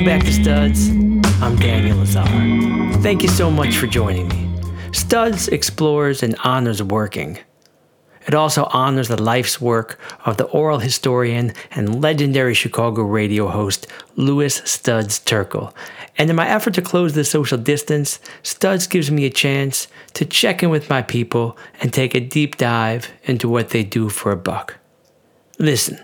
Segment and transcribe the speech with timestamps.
[0.00, 0.88] Welcome back to Studs.
[1.42, 2.24] I'm Daniel Lazar.
[3.02, 4.48] Thank you so much for joining me.
[4.94, 7.38] Studs explores and honors working.
[8.26, 13.88] It also honors the life's work of the oral historian and legendary Chicago radio host
[14.16, 15.74] Louis Studs Terkel.
[16.16, 20.24] And in my effort to close the social distance, Studs gives me a chance to
[20.24, 24.32] check in with my people and take a deep dive into what they do for
[24.32, 24.78] a buck.
[25.58, 26.02] Listen,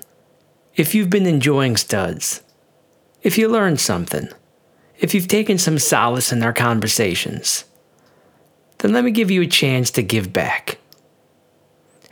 [0.74, 2.42] if you've been enjoying Studs,
[3.26, 4.28] if you learned something,
[4.98, 7.64] if you've taken some solace in our conversations,
[8.78, 10.78] then let me give you a chance to give back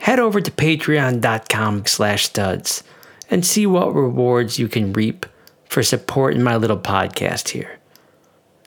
[0.05, 2.83] head over to patreon.com slash studs
[3.31, 5.25] and see what rewards you can reap
[5.67, 7.79] for supporting my little podcast here.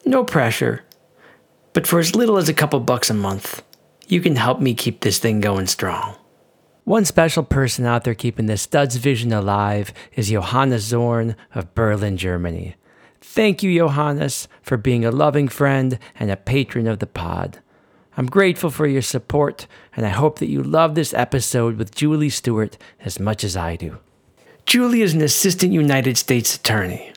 [0.04, 0.82] No pressure,
[1.74, 3.62] but for as little as a couple bucks a month,
[4.08, 6.16] you can help me keep this thing going strong.
[6.88, 12.16] One special person out there keeping the Studs vision alive is Johannes Zorn of Berlin,
[12.16, 12.76] Germany.
[13.20, 17.58] Thank you, Johannes, for being a loving friend and a patron of the pod.
[18.16, 22.30] I'm grateful for your support, and I hope that you love this episode with Julie
[22.30, 23.98] Stewart as much as I do.
[24.64, 27.12] Julie is an assistant United States attorney.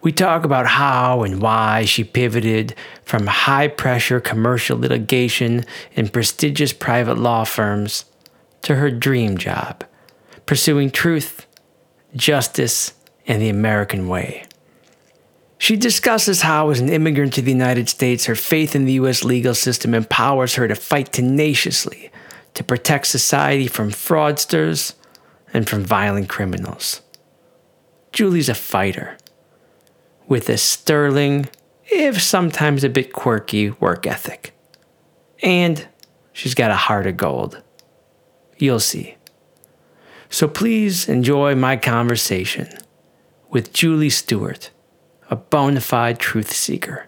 [0.00, 6.72] We talk about how and why she pivoted from high pressure commercial litigation in prestigious
[6.72, 8.06] private law firms
[8.66, 9.84] to her dream job,
[10.44, 11.46] pursuing truth,
[12.16, 14.44] justice, and the American way.
[15.56, 19.22] She discusses how, as an immigrant to the United States, her faith in the U.S.
[19.22, 22.10] legal system empowers her to fight tenaciously
[22.54, 24.94] to protect society from fraudsters
[25.54, 27.02] and from violent criminals.
[28.12, 29.16] Julie's a fighter
[30.26, 31.46] with a sterling,
[31.84, 34.52] if sometimes a bit quirky, work ethic.
[35.40, 35.86] And
[36.32, 37.62] she's got a heart of gold.
[38.58, 39.16] You'll see.
[40.30, 42.68] So please enjoy my conversation
[43.50, 44.70] with Julie Stewart
[45.30, 47.06] a bona fide truth seeker.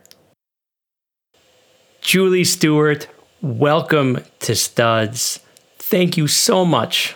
[2.00, 3.06] Julie Stewart,
[3.40, 5.40] welcome to Studs.
[5.78, 7.14] Thank you so much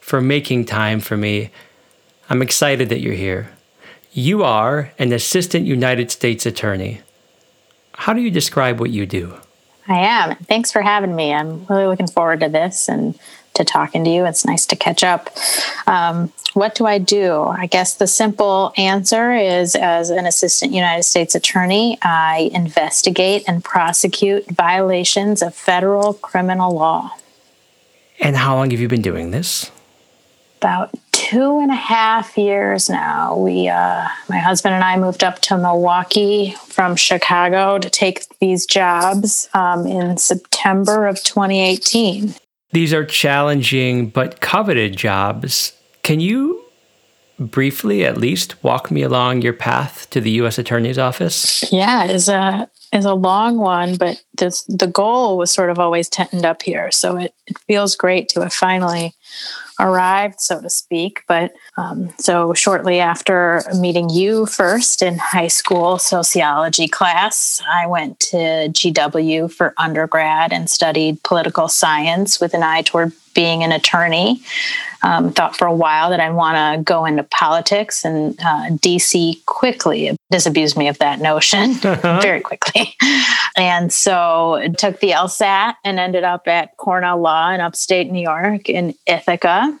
[0.00, 1.50] for making time for me.
[2.28, 3.50] I'm excited that you're here.
[4.12, 7.00] You are an assistant United States attorney.
[7.94, 9.34] How do you describe what you do?
[9.88, 10.36] I am.
[10.36, 11.32] Thanks for having me.
[11.32, 13.18] I'm really looking forward to this and
[13.54, 14.24] to talking to you.
[14.26, 15.30] It's nice to catch up.
[15.86, 17.42] Um, what do I do?
[17.42, 23.62] I guess the simple answer is as an assistant United States attorney, I investigate and
[23.62, 27.10] prosecute violations of federal criminal law.
[28.20, 29.70] And how long have you been doing this?
[30.58, 33.36] About two and a half years now.
[33.36, 38.64] We, uh, my husband and I, moved up to Milwaukee from Chicago to take these
[38.64, 42.34] jobs um, in September of 2018.
[42.74, 45.74] These are challenging but coveted jobs.
[46.02, 46.60] Can you
[47.38, 50.58] briefly, at least, walk me along your path to the U.S.
[50.58, 51.70] Attorney's Office?
[51.70, 56.08] Yeah, is a is a long one, but this, the goal was sort of always
[56.08, 56.90] turned up here.
[56.90, 59.14] So it, it feels great to have finally
[59.80, 61.22] arrived, so to speak.
[61.26, 68.20] But um, so shortly after meeting you first in high school sociology class, I went
[68.20, 74.40] to GW for undergrad and studied political science with an eye toward being an attorney.
[75.04, 79.44] Um, thought for a while that I'd want to go into politics, and uh, DC
[79.44, 82.96] quickly disabused me of that notion very quickly.
[83.54, 88.70] And so took the LSAT and ended up at Cornell Law in upstate New York
[88.70, 89.78] in Ithaca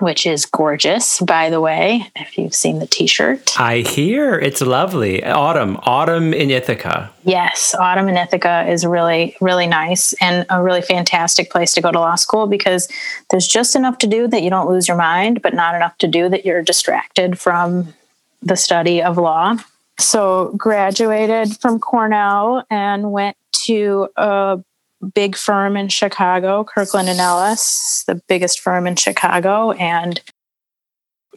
[0.00, 3.58] which is gorgeous, by the way, if you've seen the t shirt.
[3.60, 5.24] I hear it's lovely.
[5.24, 7.10] Autumn, autumn in Ithaca.
[7.24, 11.92] Yes, autumn in Ithaca is really, really nice and a really fantastic place to go
[11.92, 12.88] to law school because
[13.30, 16.08] there's just enough to do that you don't lose your mind, but not enough to
[16.08, 17.94] do that you're distracted from
[18.42, 19.56] the study of law.
[19.98, 23.36] So, graduated from Cornell and went
[23.66, 24.58] to a
[25.04, 30.20] big firm in Chicago, Kirkland and Ellis, the biggest firm in Chicago, and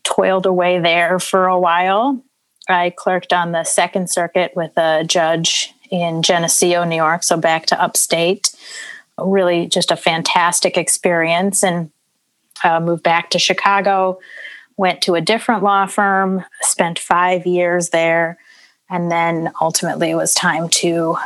[0.04, 2.24] toiled away there for a while.
[2.69, 7.66] I clerked on the Second Circuit with a judge in Geneseo, New York, so back
[7.68, 8.54] to upstate.
[9.18, 11.92] Really, just a fantastic experience, and
[12.64, 14.19] uh, moved back to Chicago.
[14.75, 18.38] Went to a different law firm, spent five years there,
[18.90, 21.18] and then ultimately it was time to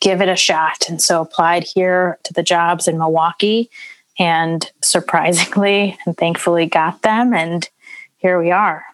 [0.00, 0.88] give it a shot.
[0.88, 3.70] And so applied here to the jobs in Milwaukee
[4.18, 7.32] and surprisingly and thankfully got them.
[7.34, 7.68] And
[8.18, 8.84] here we are.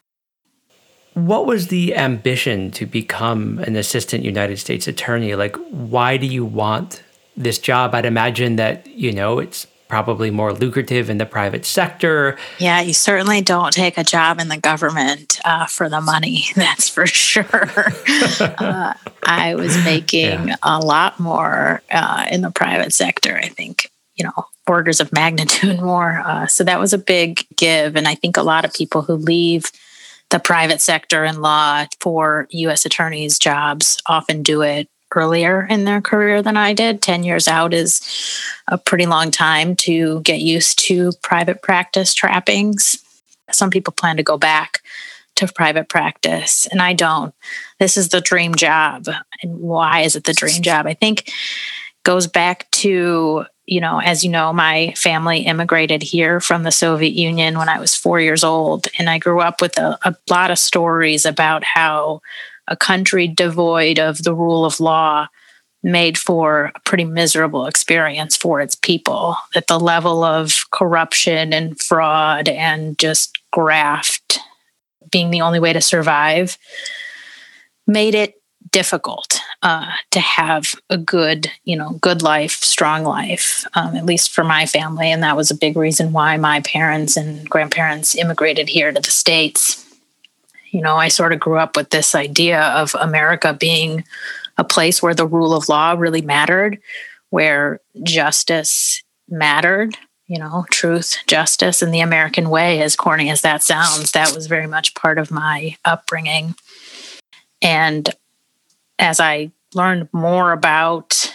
[1.15, 5.35] What was the ambition to become an assistant United States attorney?
[5.35, 7.03] Like, why do you want
[7.37, 7.95] this job?
[7.95, 12.37] I'd imagine that, you know, it's probably more lucrative in the private sector.
[12.59, 16.89] Yeah, you certainly don't take a job in the government uh, for the money, that's
[16.89, 17.47] for sure.
[18.41, 18.95] uh,
[19.25, 20.57] I was making yeah.
[20.63, 25.81] a lot more uh, in the private sector, I think, you know, orders of magnitude
[25.81, 26.23] more.
[26.25, 27.97] Uh, so that was a big give.
[27.97, 29.65] And I think a lot of people who leave
[30.31, 32.85] the private sector in law for U.S.
[32.85, 37.03] attorneys' jobs often do it earlier in their career than I did.
[37.03, 38.01] 10 years out is
[38.69, 43.03] a pretty long time to get used to private practice trappings.
[43.51, 44.81] Some people plan to go back
[45.37, 47.35] to private practice, and I don't.
[47.79, 49.07] This is the dream job.
[49.43, 50.87] And why is it the dream job?
[50.87, 51.31] I think
[52.05, 57.13] goes back to you know, as you know, my family immigrated here from the Soviet
[57.13, 58.87] Union when I was four years old.
[58.99, 62.21] And I grew up with a, a, lot of stories about how
[62.69, 65.29] a country devoid of the rule of law
[65.83, 69.37] made for a pretty miserable experience for its people.
[69.55, 74.41] That the level of corruption and fraud and just graft
[75.11, 76.59] being the only way to survive
[77.87, 78.35] made it
[78.73, 84.33] difficult uh, to have a good, you know, good life, strong life, um, at least
[84.33, 85.11] for my family.
[85.11, 89.11] And that was a big reason why my parents and grandparents immigrated here to the
[89.11, 89.86] States
[90.71, 94.05] you know, I sort of grew up with this idea of America being
[94.59, 96.79] a place where the rule of law really mattered,
[97.31, 99.97] where justice mattered,
[100.27, 104.47] you know, truth, justice, and the American way, as corny as that sounds, that was
[104.47, 106.55] very much part of my upbringing.
[107.63, 108.09] And
[108.99, 111.33] as I learned more about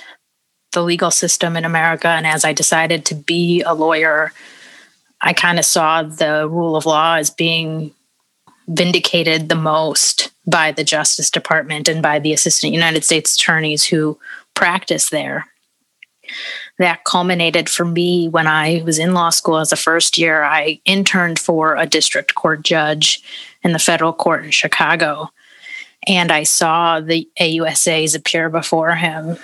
[0.74, 4.31] the legal system in America, and as I decided to be a lawyer,
[5.22, 7.94] I kind of saw the rule of law as being
[8.72, 14.18] vindicated the most by the Justice Department and by the Assistant United States attorneys who
[14.54, 15.46] practice there.
[16.80, 20.44] That culminated for me when I was in law school as a first year.
[20.44, 23.22] I interned for a district court judge
[23.64, 25.30] in the federal court in Chicago.
[26.08, 29.38] And I saw the AUSAs appear before him.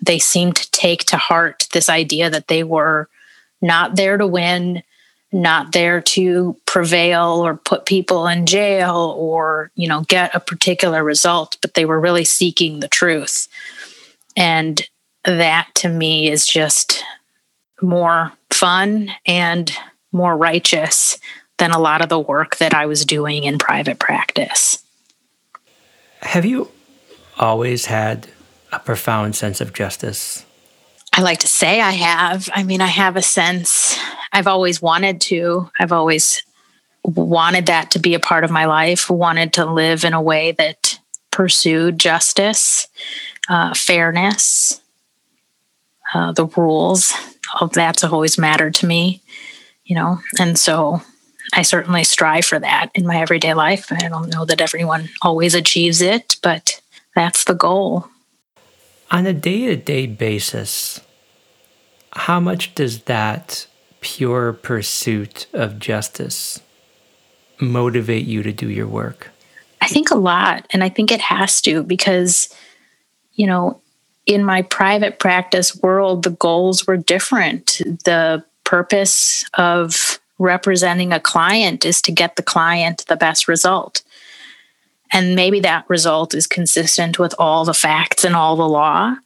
[0.00, 3.08] They seemed to take to heart this idea that they were
[3.60, 4.82] not there to win,
[5.30, 11.04] not there to prevail or put people in jail or you know get a particular
[11.04, 13.46] result but they were really seeking the truth
[14.36, 14.88] and
[15.24, 17.04] that to me is just
[17.82, 19.72] more fun and
[20.12, 21.18] more righteous
[21.58, 24.82] than a lot of the work that I was doing in private practice.
[26.20, 26.70] Have you
[27.38, 28.28] always had
[28.72, 30.44] a profound sense of justice?
[31.18, 32.48] I like to say I have.
[32.54, 33.98] I mean, I have a sense,
[34.32, 35.68] I've always wanted to.
[35.80, 36.44] I've always
[37.02, 40.52] wanted that to be a part of my life, wanted to live in a way
[40.52, 41.00] that
[41.32, 42.86] pursued justice,
[43.48, 44.80] uh, fairness,
[46.14, 47.12] uh, the rules.
[47.60, 49.20] All that's always mattered to me,
[49.86, 51.02] you know, and so
[51.52, 53.90] I certainly strive for that in my everyday life.
[53.90, 56.80] I don't know that everyone always achieves it, but
[57.16, 58.06] that's the goal.
[59.10, 61.00] On a day to day basis,
[62.12, 63.66] how much does that
[64.00, 66.60] pure pursuit of justice
[67.60, 69.30] motivate you to do your work?
[69.80, 70.66] I think a lot.
[70.70, 72.54] And I think it has to because,
[73.34, 73.80] you know,
[74.26, 77.80] in my private practice world, the goals were different.
[78.04, 84.02] The purpose of representing a client is to get the client the best result.
[85.10, 89.16] And maybe that result is consistent with all the facts and all the law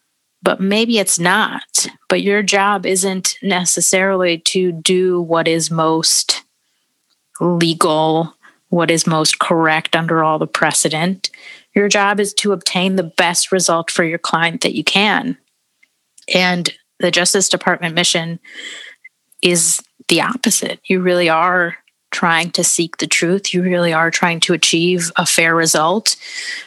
[0.43, 1.87] but maybe it's not.
[2.09, 6.43] But your job isn't necessarily to do what is most
[7.41, 8.35] legal,
[8.69, 11.31] what is most correct under all the precedent.
[11.75, 15.39] Your job is to obtain the best result for your client that you can.
[16.33, 18.39] And the Justice Department mission
[19.43, 20.81] is the opposite.
[20.85, 21.77] You really are
[22.11, 23.55] trying to seek the truth.
[23.55, 26.17] You really are trying to achieve a fair result,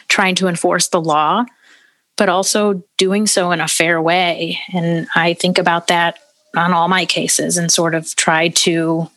[0.08, 1.44] trying to enforce the law
[2.16, 4.58] but also doing so in a fair way.
[4.72, 6.18] And I think about that
[6.56, 9.10] on all my cases and sort of try to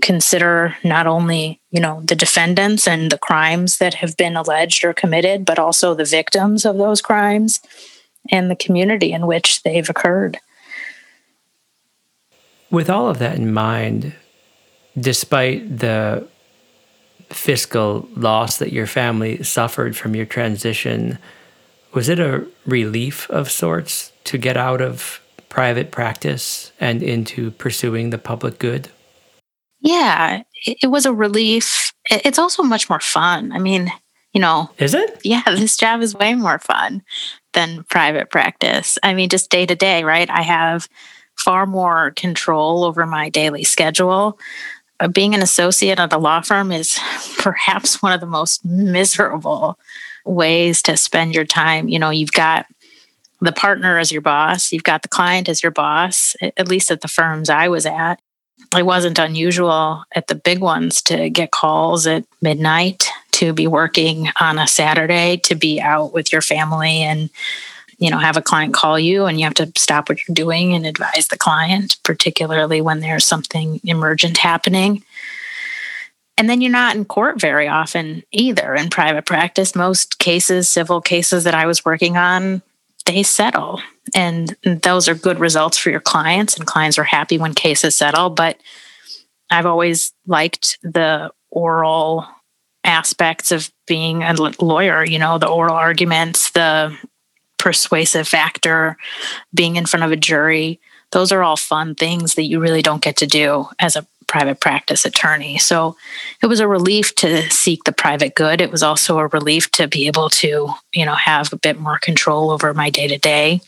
[0.00, 4.92] consider not only you know the defendants and the crimes that have been alleged or
[4.92, 7.60] committed but also the victims of those crimes
[8.30, 10.38] and the community in which they've occurred
[12.70, 14.14] with all of that in mind
[14.98, 16.24] despite the
[17.30, 21.18] fiscal loss that your family suffered from your transition
[21.98, 28.10] was it a relief of sorts to get out of private practice and into pursuing
[28.10, 28.88] the public good?
[29.80, 31.92] Yeah, it, was a relief.
[32.08, 33.50] It's also much more fun.
[33.50, 33.90] I mean,
[34.32, 34.70] you know.
[34.78, 35.18] Is it?
[35.24, 37.02] Yeah, this job is way more fun
[37.52, 38.96] than private practice.
[39.02, 40.30] I mean, just day to day, right?
[40.30, 40.88] I have
[41.34, 44.38] far more control over my daily schedule.
[45.00, 46.96] Uh, being an associate at a law firm is
[47.38, 49.76] perhaps one of the most miserable
[50.28, 51.88] ways to spend your time.
[51.88, 52.66] You know, you've got
[53.40, 57.00] the partner as your boss, you've got the client as your boss, at least at
[57.00, 58.20] the firms I was at.
[58.76, 64.28] It wasn't unusual at the big ones to get calls at midnight, to be working
[64.40, 67.30] on a Saturday, to be out with your family and
[67.98, 70.72] you know have a client call you and you have to stop what you're doing
[70.72, 75.02] and advise the client particularly when there's something emergent happening
[76.38, 78.74] and then you're not in court very often either.
[78.74, 82.62] In private practice most cases civil cases that i was working on
[83.06, 83.80] they settle.
[84.14, 88.30] And those are good results for your clients and clients are happy when cases settle.
[88.30, 88.58] But
[89.50, 92.26] i've always liked the oral
[92.84, 96.96] aspects of being a lawyer you know the oral arguments the
[97.58, 98.96] persuasive factor,
[99.52, 100.80] being in front of a jury.
[101.10, 104.60] Those are all fun things that you really don't get to do as a private
[104.60, 105.58] practice attorney.
[105.58, 105.96] So
[106.42, 108.60] it was a relief to seek the private good.
[108.60, 111.98] It was also a relief to be able to, you know, have a bit more
[111.98, 113.60] control over my day to day.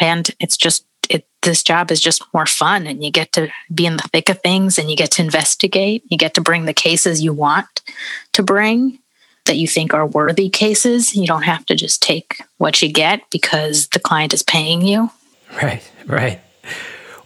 [0.00, 3.86] And it's just it, this job is just more fun and you get to be
[3.86, 6.72] in the thick of things and you get to investigate you get to bring the
[6.72, 7.82] cases you want
[8.32, 9.00] to bring
[9.46, 11.14] that you think are worthy cases.
[11.14, 15.10] You don't have to just take what you get because the client is paying you.
[15.62, 16.40] Right, right.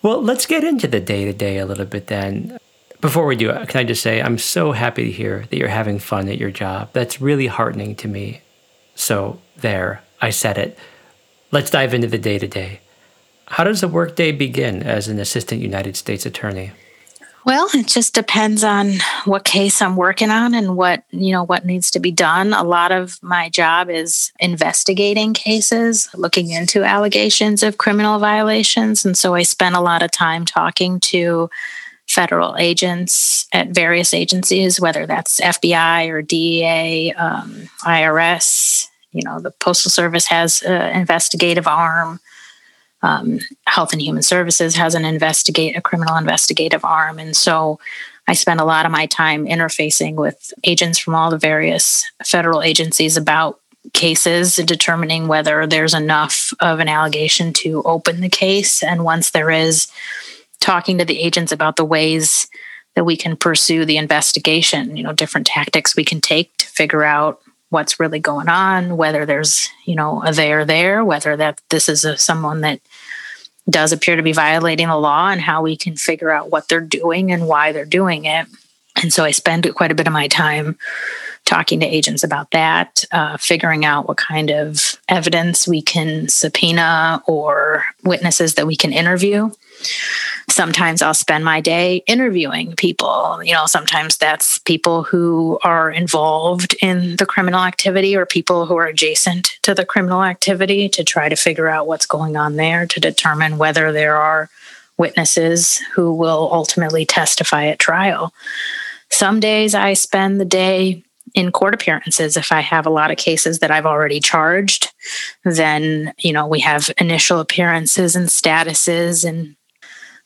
[0.03, 2.59] Well, let's get into the day to day a little bit then.
[3.01, 5.99] Before we do, can I just say I'm so happy to hear that you're having
[5.99, 6.91] fun at your job.
[6.93, 8.41] That's really heartening to me.
[8.95, 10.79] So, there, I said it.
[11.53, 12.81] Let's dive into the day to day.
[13.47, 16.73] How does a workday begin as an assistant United States attorney?
[17.47, 21.65] Well, it just depends on what case I'm working on and what, you know, what
[21.65, 22.53] needs to be done.
[22.53, 29.17] A lot of my job is investigating cases, looking into allegations of criminal violations, and
[29.17, 31.49] so I spend a lot of time talking to
[32.09, 38.89] federal agents at various agencies, whether that's FBI or DEA, um, IRS.
[39.13, 42.19] You know, the Postal Service has an investigative arm
[43.07, 47.79] um, Health and Human Services has an investigate a criminal investigative arm, and so
[48.29, 52.63] I spend a lot of my time interfacing with agents from all the various federal
[52.63, 53.61] agencies about
[53.93, 58.83] cases and determining whether there's enough of an allegation to open the case.
[58.83, 59.87] And once there is,
[60.59, 62.49] talking to the agents about the ways
[62.97, 67.05] that we can pursue the investigation, you know, different tactics we can take to figure
[67.05, 71.89] out what's really going on, whether there's, you know, a there there, whether that this
[71.89, 72.81] is a, someone that
[73.69, 76.81] does appear to be violating the law and how we can figure out what they're
[76.81, 78.47] doing and why they're doing it.
[79.03, 80.79] And so I spend quite a bit of my time
[81.45, 87.23] talking to agents about that, uh, figuring out what kind of evidence we can subpoena
[87.27, 89.51] or witnesses that we can interview
[90.49, 93.41] sometimes I'll spend my day interviewing people.
[93.43, 98.77] You know, sometimes that's people who are involved in the criminal activity or people who
[98.77, 102.87] are adjacent to the criminal activity to try to figure out what's going on there
[102.87, 104.49] to determine whether there are
[104.99, 108.33] witnesses who will ultimately testify at trial.
[109.11, 111.03] Some days I spend the day
[111.35, 114.93] in court appearances if i have a lot of cases that i've already charged
[115.45, 119.57] then you know we have initial appearances and statuses and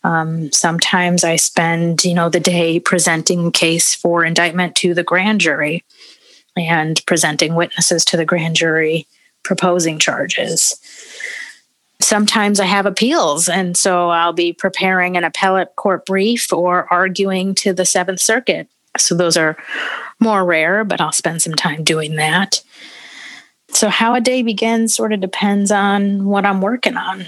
[0.02, 5.40] um, sometimes I spend, you know, the day presenting case for indictment to the grand
[5.40, 5.84] jury
[6.56, 9.06] and presenting witnesses to the grand jury
[9.42, 10.76] proposing charges.
[12.00, 17.54] Sometimes I have appeals, and so I'll be preparing an appellate court brief or arguing
[17.56, 18.68] to the Seventh Circuit.
[18.96, 19.56] So those are
[20.18, 22.62] more rare, but I'll spend some time doing that.
[23.68, 27.26] So, how a day begins sort of depends on what I'm working on.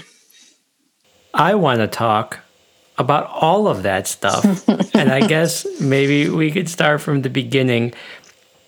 [1.33, 2.42] I want to talk
[2.97, 4.67] about all of that stuff.
[4.93, 7.93] and I guess maybe we could start from the beginning.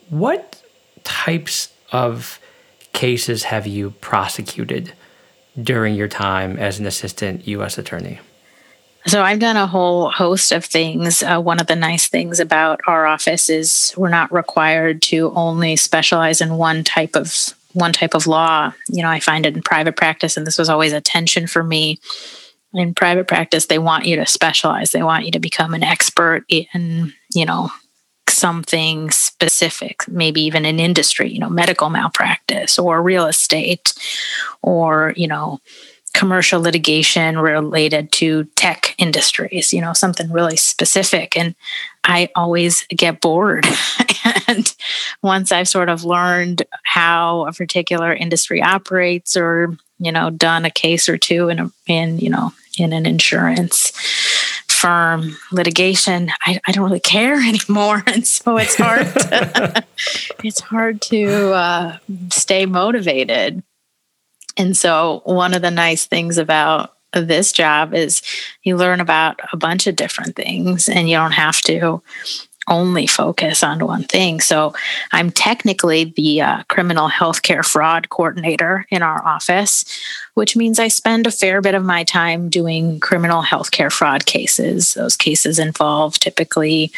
[0.09, 0.61] What
[1.03, 2.39] types of
[2.93, 4.93] cases have you prosecuted
[5.61, 7.77] during your time as an assistant U.S.
[7.77, 8.19] attorney?
[9.07, 11.21] So I've done a whole host of things.
[11.21, 15.75] Uh, one of the nice things about our office is we're not required to only
[15.75, 18.73] specialize in one type of one type of law.
[18.87, 21.61] You know, I find it in private practice, and this was always a tension for
[21.61, 21.99] me
[22.77, 24.91] in private practice they want you to specialize.
[24.91, 27.69] They want you to become an expert in you know
[28.27, 33.93] something specific maybe even an industry you know medical malpractice or real estate
[34.61, 35.59] or you know
[36.13, 41.37] commercial litigation related to tech industries you know something really specific.
[41.37, 41.55] And
[42.03, 43.65] i always get bored
[44.47, 44.75] and
[45.21, 50.69] once i've sort of learned how a particular industry operates or you know, done a
[50.69, 53.91] case or two in a, in, you know, in an insurance
[54.67, 58.03] firm litigation, I, I don't really care anymore.
[58.07, 59.85] And so it's hard to,
[60.43, 61.97] it's hard to uh,
[62.31, 63.63] stay motivated.
[64.57, 68.21] And so one of the nice things about this job is
[68.63, 72.01] you learn about a bunch of different things and you don't have to
[72.67, 74.39] only focus on one thing.
[74.39, 74.73] So
[75.11, 79.85] I'm technically the uh, criminal healthcare fraud coordinator in our office,
[80.33, 84.93] which means I spend a fair bit of my time doing criminal healthcare fraud cases.
[84.93, 86.91] Those cases involve typically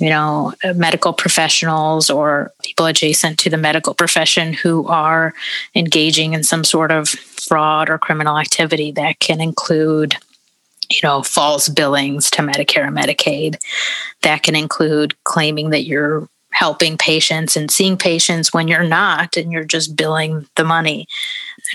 [0.00, 5.34] you know, medical professionals or people adjacent to the medical profession who are
[5.74, 10.16] engaging in some sort of fraud or criminal activity that can include
[10.90, 13.56] you know, false billings to Medicare and Medicaid.
[14.22, 19.52] That can include claiming that you're helping patients and seeing patients when you're not and
[19.52, 21.06] you're just billing the money.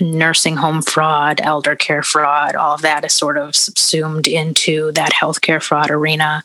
[0.02, 5.12] Nursing home fraud, elder care fraud, all of that is sort of subsumed into that
[5.14, 6.44] healthcare fraud arena.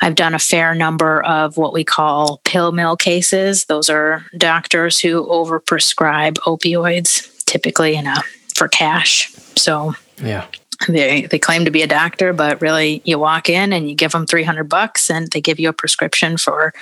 [0.00, 3.66] I've done a fair number of what we call pill mill cases.
[3.66, 8.16] Those are doctors who overprescribe opioids, typically in a
[8.54, 9.32] for cash.
[9.56, 10.46] So yeah,
[10.88, 14.12] they they claim to be a doctor but really you walk in and you give
[14.12, 16.72] them 300 bucks and they give you a prescription for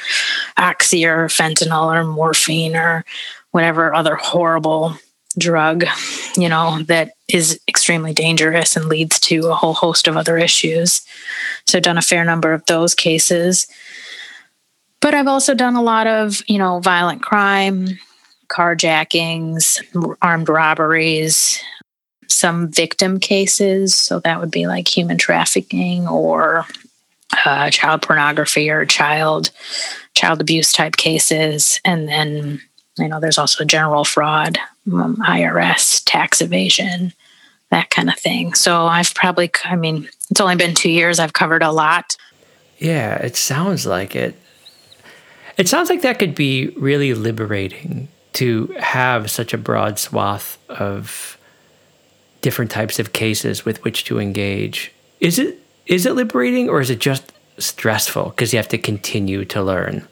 [0.57, 3.05] oxy or fentanyl or morphine or
[3.51, 4.97] whatever other horrible
[5.39, 5.85] drug
[6.37, 11.03] you know that is extremely dangerous and leads to a whole host of other issues.
[11.67, 13.67] So I've done a fair number of those cases.
[15.01, 17.99] But i've also done a lot of you know violent crime
[18.49, 19.83] carjackings
[20.21, 21.59] armed robberies
[22.31, 23.95] some victim cases.
[23.95, 26.67] So that would be like human trafficking or
[27.45, 29.51] uh, child pornography or child
[30.15, 32.61] child abuse type cases, and then
[32.99, 34.59] you know there's also general fraud,
[34.93, 37.13] um, IRS, tax evasion,
[37.71, 38.55] that kind of thing.
[38.55, 41.19] So I've probably, I mean, it's only been two years.
[41.19, 42.17] I've covered a lot.
[42.79, 44.35] Yeah, it sounds like it.
[45.57, 51.37] It sounds like that could be really liberating to have such a broad swath of
[52.41, 54.93] different types of cases with which to engage.
[55.21, 59.45] Is it is it liberating or is it just stressful because you have to continue
[59.47, 60.07] to learn?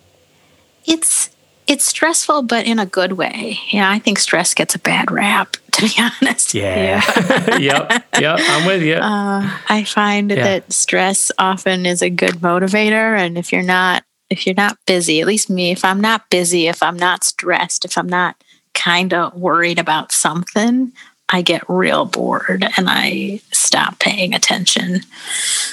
[0.86, 1.30] It's
[1.68, 3.58] it's stressful, but in a good way.
[3.70, 6.54] Yeah, I think stress gets a bad rap, to be honest.
[6.54, 7.02] Yeah.
[7.06, 7.56] yeah.
[7.58, 8.04] yep.
[8.18, 8.38] Yep.
[8.42, 8.94] I'm with you.
[8.94, 10.42] Uh, I find yeah.
[10.42, 13.18] that stress often is a good motivator.
[13.18, 16.68] And if you're not, if you're not busy, at least me, if I'm not busy,
[16.68, 20.92] if I'm not stressed, if I'm not kind of worried about something,
[21.30, 25.00] I get real bored and I stop paying attention.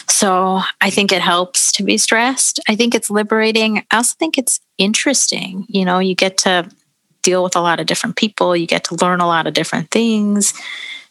[0.08, 2.60] So I think it helps to be stressed.
[2.68, 3.84] I think it's liberating.
[3.92, 5.66] I also think it's interesting.
[5.70, 6.70] You know, you get to
[7.22, 9.92] deal with a lot of different people, you get to learn a lot of different
[9.92, 10.54] things.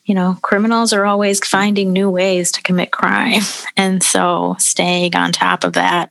[0.04, 3.42] You know, criminals are always finding new ways to commit crime.
[3.76, 6.10] And so staying on top of that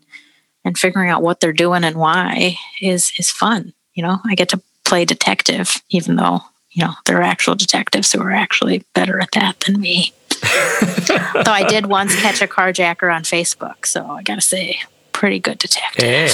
[0.65, 3.73] and figuring out what they're doing and why is is fun.
[3.93, 6.41] You know, I get to play detective even though
[6.73, 10.11] you know, there are actual detectives who are actually better at that than me.
[10.41, 14.79] Though I did once catch a carjacker on Facebook, so I got to say,
[15.11, 16.03] pretty good detective.
[16.03, 16.33] Yeah,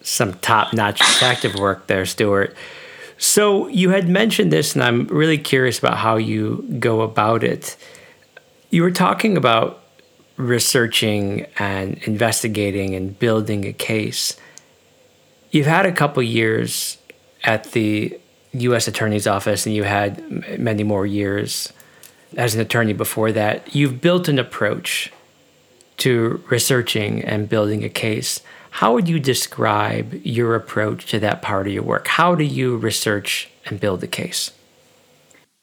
[0.00, 2.56] some top-notch detective work there, Stewart.
[3.18, 7.76] So you had mentioned this, and I'm really curious about how you go about it.
[8.70, 9.82] You were talking about
[10.36, 14.36] researching and investigating and building a case.
[15.50, 16.96] You've had a couple years
[17.44, 18.18] at the
[18.52, 18.88] U.S.
[18.88, 21.72] Attorney's Office and you had many more years
[22.36, 25.12] as an attorney before that, you've built an approach
[25.98, 28.40] to researching and building a case.
[28.70, 32.06] How would you describe your approach to that part of your work?
[32.06, 34.52] How do you research and build a case?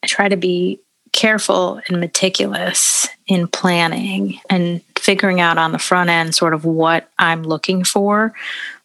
[0.02, 0.80] I try to be
[1.12, 7.08] careful and meticulous in planning and figuring out on the front end sort of what
[7.18, 8.34] I'm looking for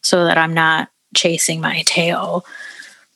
[0.02, 2.46] so that I'm not chasing my tail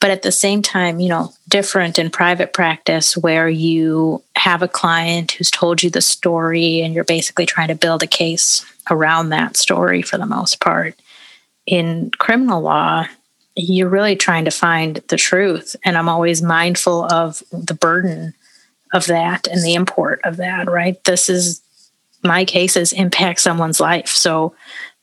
[0.05, 4.67] but at the same time, you know, different in private practice where you have a
[4.67, 9.29] client who's told you the story and you're basically trying to build a case around
[9.29, 10.93] that story for the most part.
[11.65, 13.07] In criminal law,
[13.55, 15.75] you're really trying to find the truth.
[15.83, 18.35] And I'm always mindful of the burden
[18.93, 21.03] of that and the import of that, right?
[21.05, 21.63] This is
[22.21, 24.09] my cases impact someone's life.
[24.09, 24.53] So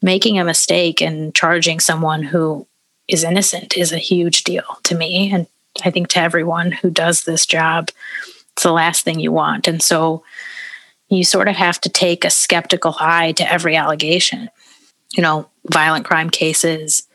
[0.00, 2.68] making a mistake and charging someone who
[3.12, 5.30] is innocent is a huge deal to me.
[5.32, 5.46] And
[5.84, 7.90] I think to everyone who does this job,
[8.52, 9.68] it's the last thing you want.
[9.68, 10.24] And so
[11.08, 14.48] you sort of have to take a skeptical eye to every allegation.
[15.12, 17.06] You know, violent crime cases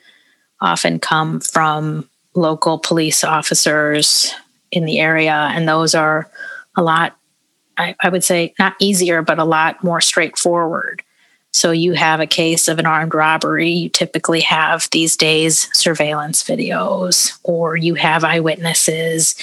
[0.62, 4.34] often come from local police officers
[4.72, 5.50] in the area.
[5.52, 6.30] And those are
[6.76, 7.18] a lot,
[7.78, 11.02] I, I would say, not easier, but a lot more straightforward.
[11.52, 16.44] So you have a case of an armed robbery, you typically have these days surveillance
[16.44, 19.36] videos, or you have eyewitnesses,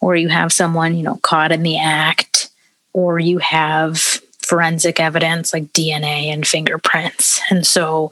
[0.00, 2.50] or you have someone, you know, caught in the act,
[2.92, 4.00] or you have
[4.42, 7.40] forensic evidence like DNA and fingerprints.
[7.50, 8.10] And so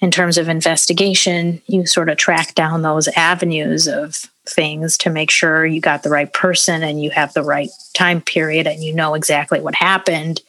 [0.00, 5.30] in terms of investigation, you sort of track down those avenues of things to make
[5.30, 8.92] sure you got the right person and you have the right time period and you
[8.92, 10.40] know exactly what happened.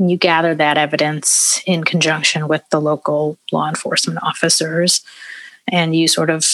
[0.00, 5.02] You gather that evidence in conjunction with the local law enforcement officers
[5.70, 6.44] and you sort of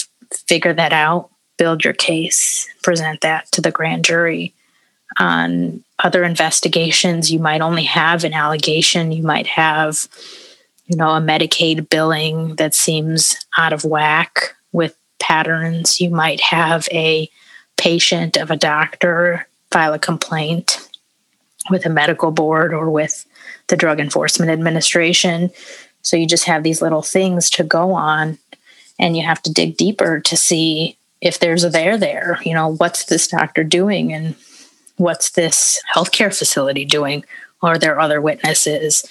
[0.49, 4.53] figure that out, build your case, present that to the grand jury.
[5.19, 10.09] On other investigations, you might only have an allegation, you might have
[10.87, 16.01] you know, a Medicaid billing that seems out of whack with patterns.
[16.01, 17.29] You might have a
[17.77, 20.89] patient of a doctor file a complaint
[21.71, 23.27] with a medical board or with
[23.69, 25.51] the Drug Enforcement Administration.
[26.03, 28.39] So you just have these little things to go on,
[28.99, 32.39] and you have to dig deeper to see if there's a there there.
[32.45, 34.35] You know, what's this doctor doing and
[34.97, 37.25] what's this healthcare facility doing?
[37.63, 39.05] Are there other witnesses?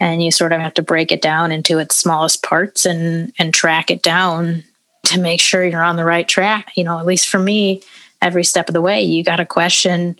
[0.00, 3.54] and you sort of have to break it down into its smallest parts and and
[3.54, 4.64] track it down
[5.04, 7.82] to make sure you're on the right track you know at least for me
[8.22, 10.18] every step of the way you got to question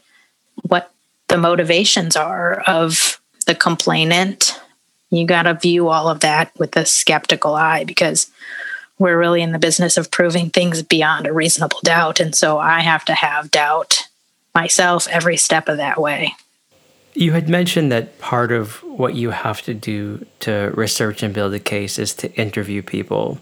[0.63, 0.93] what
[1.29, 3.20] the motivations are of
[3.51, 4.61] the complainant
[5.11, 8.31] you got to view all of that with a skeptical eye because
[8.97, 12.79] we're really in the business of proving things beyond a reasonable doubt and so i
[12.79, 14.07] have to have doubt
[14.55, 16.33] myself every step of that way
[17.15, 21.53] you had mentioned that part of what you have to do to research and build
[21.55, 23.41] a case is to interview people.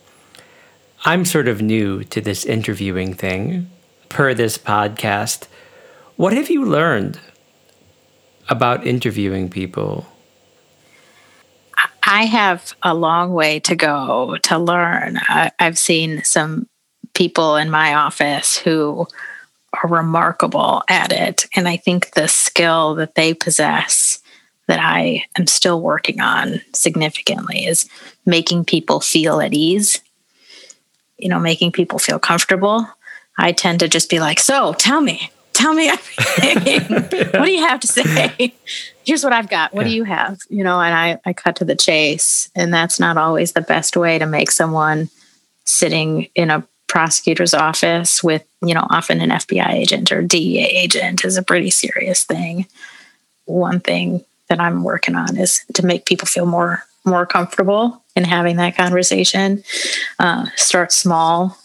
[1.04, 3.70] I'm sort of new to this interviewing thing
[4.08, 5.48] per this podcast.
[6.16, 7.20] What have you learned
[8.48, 10.06] about interviewing people?
[12.02, 15.18] I have a long way to go to learn.
[15.28, 16.66] I, have seen some
[17.12, 19.06] people in my office who
[19.74, 21.46] are remarkable at it.
[21.54, 24.20] And I think the skill that they possess
[24.68, 27.88] that I am still working on significantly is
[28.24, 30.00] making people feel at ease,
[31.18, 32.88] you know, making people feel comfortable.
[33.36, 35.88] I tend to just be like, so tell me, tell me
[36.38, 36.94] everything.
[36.94, 38.54] what do you have to say?
[39.04, 39.74] Here's what I've got.
[39.74, 39.90] What yeah.
[39.90, 40.38] do you have?
[40.48, 42.50] You know, and I, I cut to the chase.
[42.54, 45.10] And that's not always the best way to make someone
[45.64, 51.24] sitting in a prosecutor's office with, you know, often an FBI agent or DEA agent
[51.24, 52.66] is a pretty serious thing.
[53.44, 58.24] One thing that I'm working on is to make people feel more more comfortable in
[58.24, 59.62] having that conversation.
[60.18, 61.56] Uh, start small,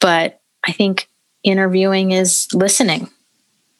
[0.00, 1.08] but I think
[1.42, 3.08] interviewing is listening,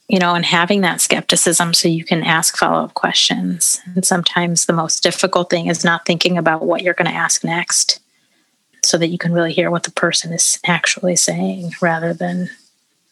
[0.08, 3.80] you know, and having that skepticism so you can ask follow up questions.
[3.94, 7.44] And sometimes the most difficult thing is not thinking about what you're going to ask
[7.44, 8.00] next
[8.82, 12.50] so that you can really hear what the person is actually saying rather than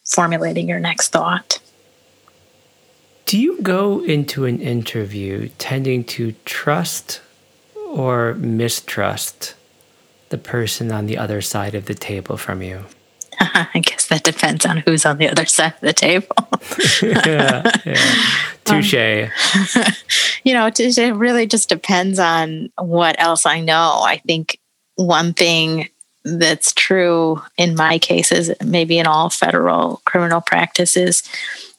[0.05, 1.61] formulating your next thought.
[3.27, 7.21] Do you go into an interview tending to trust
[7.75, 9.55] or mistrust
[10.29, 12.85] the person on the other side of the table from you?
[13.41, 16.35] I guess that depends on who's on the other side of the table.
[17.03, 18.15] yeah, yeah.
[18.65, 18.95] Touche.
[18.95, 19.85] Um,
[20.43, 24.01] you know, it really just depends on what else I know.
[24.05, 24.59] I think
[24.97, 25.89] one thing
[26.25, 31.23] that's true in my cases, maybe in all federal criminal practices,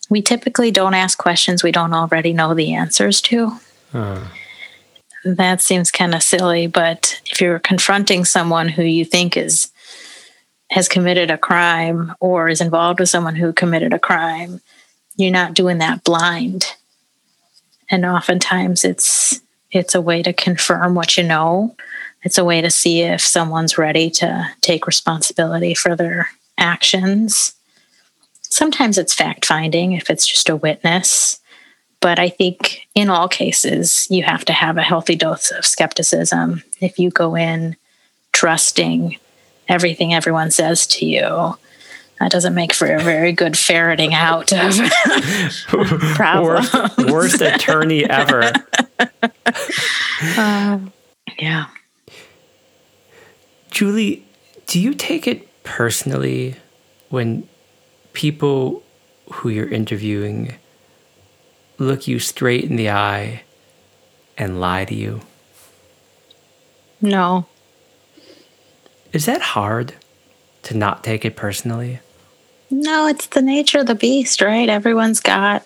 [0.10, 3.52] we typically don't ask questions we don't already know the answers to.
[3.94, 4.26] Uh.
[5.26, 9.72] That seems kind of silly, but if you're confronting someone who you think is
[10.70, 14.62] has committed a crime or is involved with someone who committed a crime,
[15.16, 16.76] you're not doing that blind.
[17.90, 19.40] And oftentimes it's
[19.72, 21.76] it's a way to confirm what you know
[22.24, 27.54] it's a way to see if someone's ready to take responsibility for their actions.
[28.42, 31.40] Sometimes it's fact finding if it's just a witness.
[32.00, 36.64] But I think in all cases, you have to have a healthy dose of skepticism.
[36.80, 37.76] If you go in
[38.34, 39.18] trusting
[39.68, 41.58] everything everyone says to you,
[42.20, 44.76] that doesn't make for a very good ferreting out of
[46.16, 46.74] problems.
[46.74, 48.52] Worst, worst attorney ever.
[50.36, 50.80] Uh,
[51.38, 51.68] yeah.
[53.70, 54.26] Julie,
[54.66, 56.56] do you take it personally
[57.10, 57.48] when
[58.14, 58.82] people
[59.32, 60.56] who you're interviewing
[61.78, 63.44] look you straight in the eye
[64.38, 65.22] and lie to you?
[67.02, 67.46] No.
[69.18, 69.96] Is that hard
[70.62, 72.02] to not take it personally?
[72.70, 74.70] No, it's the nature of the beast, right?
[74.70, 75.66] Everyone's got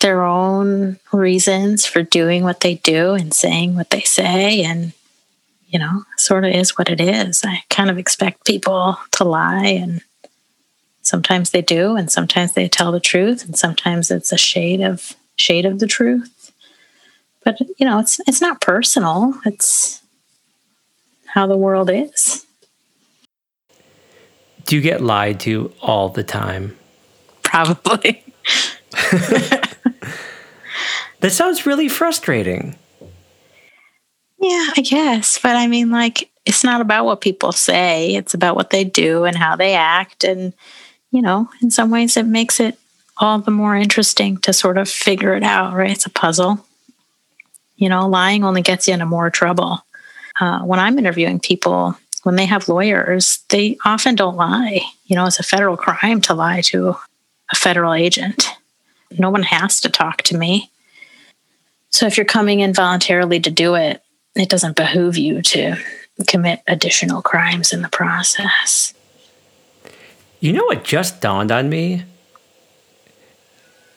[0.00, 4.62] their own reasons for doing what they do and saying what they say.
[4.62, 4.92] And,
[5.68, 7.42] you know, sort of is what it is.
[7.46, 10.02] I kind of expect people to lie and
[11.00, 15.16] sometimes they do and sometimes they tell the truth and sometimes it's a shade of
[15.34, 16.52] shade of the truth
[17.42, 20.02] but you know it's it's not personal it's
[21.24, 22.44] how the world is
[24.70, 26.76] do you get lied to all the time
[27.42, 28.22] probably
[31.20, 32.76] that sounds really frustrating
[34.38, 38.54] yeah i guess but i mean like it's not about what people say it's about
[38.54, 40.54] what they do and how they act and
[41.10, 42.78] you know, in some ways it makes it
[43.16, 45.90] all the more interesting to sort of figure it out, right?
[45.90, 46.64] It's a puzzle.
[47.76, 49.84] You know, lying only gets you into more trouble.
[50.38, 54.80] Uh, when I'm interviewing people, when they have lawyers, they often don't lie.
[55.06, 56.96] You know, it's a federal crime to lie to
[57.50, 58.48] a federal agent.
[59.18, 60.70] No one has to talk to me.
[61.90, 64.02] So if you're coming in voluntarily to do it,
[64.36, 65.76] it doesn't behoove you to
[66.26, 68.94] commit additional crimes in the process.
[70.38, 72.04] You know what just dawned on me?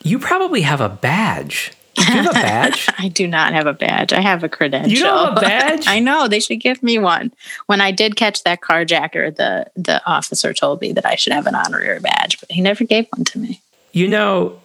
[0.02, 1.72] You probably have a badge.
[1.94, 2.88] Do you have a badge?
[2.98, 4.12] I do not have a badge.
[4.12, 4.90] I have a credential.
[4.90, 5.86] You don't have a badge?
[5.86, 6.28] I know.
[6.28, 7.32] They should give me one.
[7.66, 11.46] When I did catch that carjacker, the the officer told me that I should have
[11.46, 13.60] an honorary badge, but he never gave one to me.
[13.92, 14.60] You know,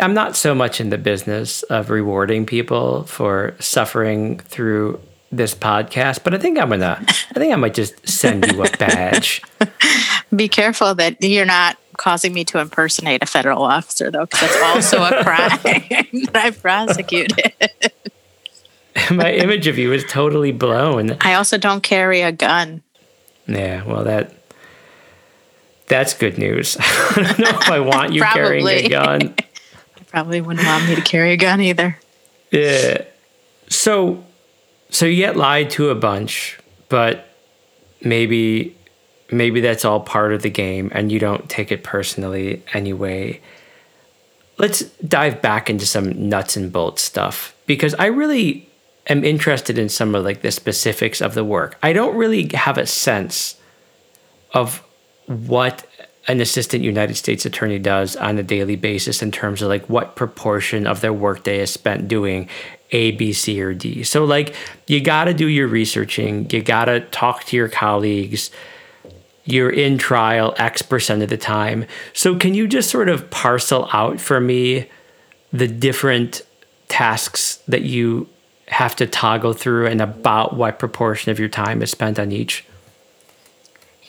[0.00, 6.24] I'm not so much in the business of rewarding people for suffering through this podcast,
[6.24, 9.42] but I think I'm gonna I think I might just send you a badge.
[10.34, 14.62] Be careful that you're not causing me to impersonate a federal officer, though, because that's
[14.62, 17.52] also a crime that I prosecuted.
[19.10, 21.16] My image of you is totally blown.
[21.20, 22.82] I also don't carry a gun.
[23.46, 24.34] Yeah, well, that
[25.88, 26.76] that's good news.
[26.80, 29.34] I don't know if I want you carrying a gun.
[29.38, 31.98] I probably wouldn't want me to carry a gun either.
[32.50, 33.04] Yeah.
[33.68, 34.24] So,
[34.90, 37.28] so you get lied to a bunch, but
[38.02, 38.74] maybe
[39.30, 43.40] maybe that's all part of the game and you don't take it personally anyway.
[44.56, 48.68] Let's dive back into some nuts and bolts stuff because I really
[49.06, 51.76] am interested in some of like the specifics of the work.
[51.82, 53.56] I don't really have a sense
[54.52, 54.82] of
[55.26, 55.86] what
[56.26, 60.16] an assistant United States attorney does on a daily basis in terms of like what
[60.16, 62.48] proportion of their workday is spent doing
[62.90, 64.02] A, B, C, or D.
[64.02, 64.54] So, like,
[64.86, 68.50] you got to do your researching, you got to talk to your colleagues,
[69.44, 71.86] you're in trial X percent of the time.
[72.12, 74.88] So, can you just sort of parcel out for me
[75.52, 76.42] the different
[76.88, 78.28] tasks that you
[78.68, 82.64] have to toggle through and about what proportion of your time is spent on each?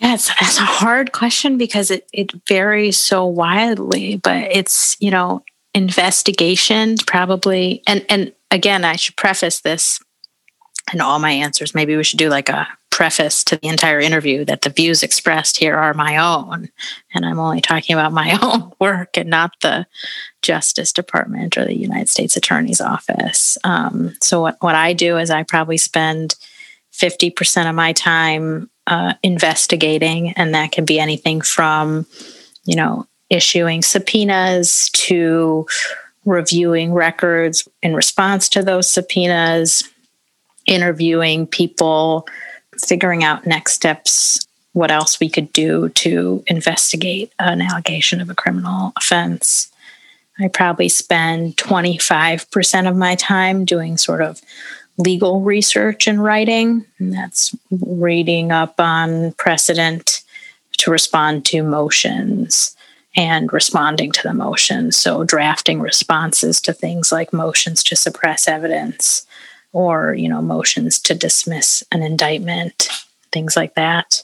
[0.02, 5.44] Yeah, it's, a hard question because it, it varies so wildly, but it's, you know,
[5.74, 10.00] investigations probably, and, and again, I should preface this
[10.92, 11.76] and all my answers.
[11.76, 15.58] Maybe we should do like a preface to the entire interview that the views expressed
[15.58, 16.68] here are my own.
[17.14, 19.88] And I'm only talking about my own work and not the
[20.42, 23.58] Justice Department or the United States Attorney's Office.
[23.64, 26.36] Um, so, what, what I do is I probably spend
[26.92, 32.06] 50% of my time uh, investigating, and that can be anything from,
[32.66, 35.66] you know, issuing subpoenas to
[36.30, 39.84] reviewing records in response to those subpoenas,
[40.66, 42.28] interviewing people,
[42.86, 48.36] figuring out next steps, what else we could do to investigate an allegation of a
[48.36, 49.72] criminal offense.
[50.40, 54.42] I probably spend 25% of my time doing sort of
[54.98, 56.86] legal research and writing.
[57.00, 60.22] And that's reading up on precedent
[60.78, 62.76] to respond to motions
[63.16, 64.96] and responding to the motions.
[64.96, 69.26] So, drafting responses to things like motions to suppress evidence,
[69.74, 72.90] or you know motions to dismiss an indictment
[73.32, 74.24] things like that.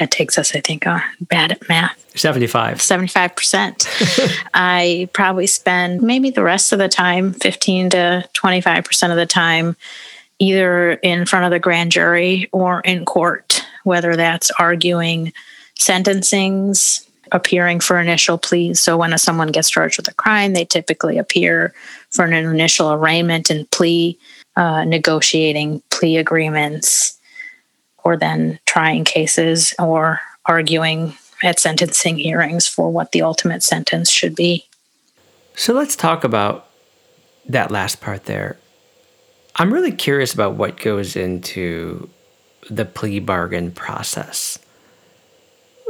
[0.00, 2.04] That takes us i think uh, bad at math.
[2.16, 9.16] 75 75% i probably spend maybe the rest of the time 15 to 25% of
[9.16, 9.76] the time
[10.38, 15.32] either in front of the grand jury or in court whether that's arguing
[15.78, 18.80] sentencings appearing for initial pleas.
[18.80, 21.74] So when someone gets charged with a crime, they typically appear
[22.10, 24.18] for an initial arraignment and plea,
[24.56, 27.18] uh, negotiating plea agreements,
[28.04, 34.34] or then trying cases or arguing at sentencing hearings for what the ultimate sentence should
[34.34, 34.64] be.
[35.54, 36.68] So let's talk about
[37.48, 38.56] that last part there.
[39.56, 42.08] I'm really curious about what goes into
[42.68, 44.58] the plea bargain process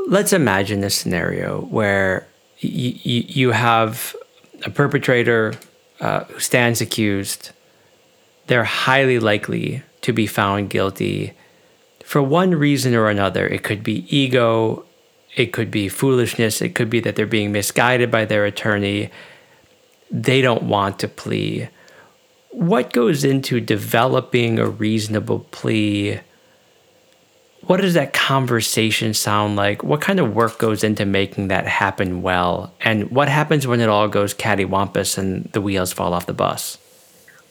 [0.07, 2.27] let's imagine a scenario where
[2.63, 2.71] y-
[3.05, 4.15] y- you have
[4.65, 5.55] a perpetrator
[6.01, 7.51] uh, who stands accused.
[8.47, 11.33] They're highly likely to be found guilty
[12.05, 13.47] for one reason or another.
[13.47, 14.85] It could be ego,
[15.35, 19.11] it could be foolishness, it could be that they're being misguided by their attorney.
[20.11, 21.69] They don't want to plea.
[22.51, 26.21] What goes into developing a reasonable plea?
[27.67, 29.83] What does that conversation sound like?
[29.83, 32.73] What kind of work goes into making that happen well?
[32.81, 36.79] And what happens when it all goes cattywampus and the wheels fall off the bus?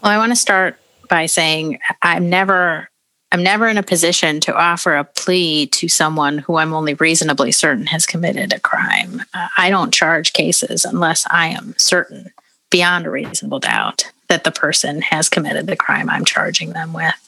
[0.01, 0.77] Well, I want to start
[1.09, 2.89] by saying I'm never
[3.31, 7.51] I'm never in a position to offer a plea to someone who I'm only reasonably
[7.51, 9.23] certain has committed a crime.
[9.33, 12.31] Uh, I don't charge cases unless I am certain
[12.69, 17.24] beyond a reasonable doubt that the person has committed the crime I'm charging them with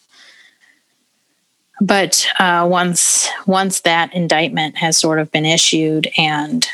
[1.82, 6.68] but uh, once once that indictment has sort of been issued and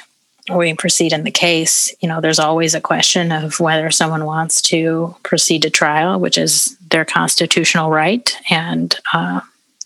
[0.54, 4.62] we proceed in the case, you know, there's always a question of whether someone wants
[4.62, 9.40] to proceed to trial, which is their constitutional right, and uh,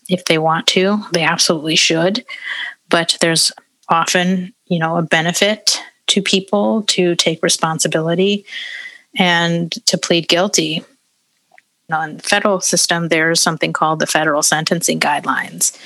[0.08, 2.24] if they want to, they absolutely should.
[2.90, 3.52] But there's
[3.88, 8.44] often, you know, a benefit to people to take responsibility
[9.16, 10.84] and to plead guilty
[11.90, 15.76] on the federal system, there's something called the federal sentencing guidelines,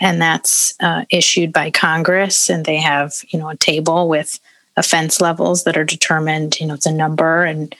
[0.00, 4.40] and that's uh, issued by Congress, and they have you know a table with
[4.76, 6.58] offense levels that are determined.
[6.60, 7.74] You know, it's a number and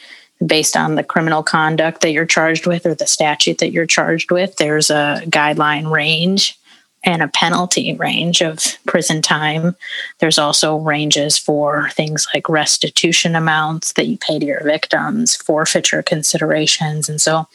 [0.44, 4.31] based on the criminal conduct that you're charged with or the statute that you're charged
[4.31, 4.57] with.
[4.57, 6.59] There's a guideline range
[7.07, 9.77] and a penalty range of prison time.
[10.19, 16.03] There's also ranges for things like restitution amounts that you pay to your victims, forfeiture
[16.03, 17.09] considerations.
[17.09, 17.47] And so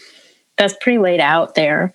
[0.58, 1.94] that's pretty laid out there.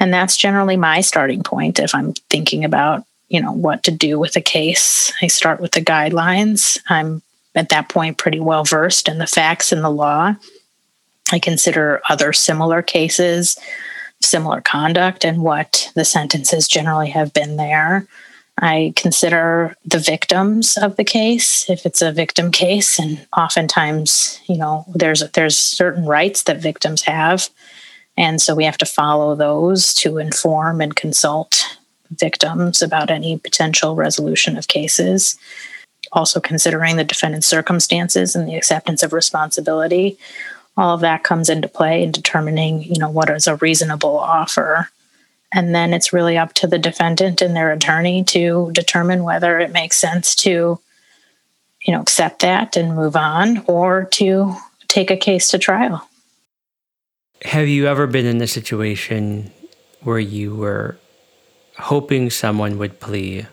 [0.00, 4.18] And that's generally my starting point if I'm thinking about, you know, what to do
[4.18, 5.12] with a case.
[5.22, 6.78] I start with the guidelines.
[6.88, 7.22] I'm
[7.54, 10.34] at that point pretty well versed in the facts and the law.
[11.30, 13.56] I consider other similar cases
[14.20, 18.06] similar conduct and what the sentences generally have been there.
[18.60, 24.56] I consider the victims of the case if it's a victim case, and oftentimes, you
[24.56, 27.50] know, there's there's certain rights that victims have,
[28.16, 31.78] and so we have to follow those to inform and consult
[32.10, 35.38] victims about any potential resolution of cases.
[36.10, 40.18] Also, considering the defendant's circumstances and the acceptance of responsibility
[40.78, 44.88] all of that comes into play in determining you know what is a reasonable offer.
[45.52, 49.72] And then it's really up to the defendant and their attorney to determine whether it
[49.72, 50.78] makes sense to
[51.82, 54.54] you know accept that and move on or to
[54.86, 56.08] take a case to trial.
[57.42, 59.50] Have you ever been in a situation
[60.02, 60.96] where you were
[61.76, 63.46] hoping someone would plea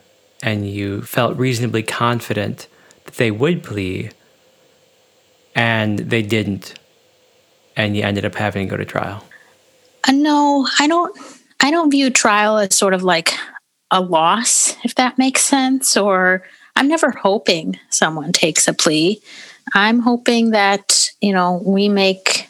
[0.43, 2.67] and you felt reasonably confident
[3.05, 4.11] that they would plea
[5.55, 6.77] and they didn't
[7.75, 9.23] and you ended up having to go to trial?
[10.07, 11.15] Uh, no, I don't.
[11.61, 13.33] I don't view trial as sort of like
[13.89, 15.97] a loss, if that makes sense.
[15.97, 16.43] Or
[16.75, 19.21] I'm never hoping someone takes a plea.
[19.73, 22.49] I'm hoping that you know we make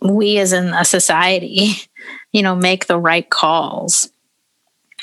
[0.00, 1.72] we as in a society,
[2.32, 4.10] you know, make the right calls.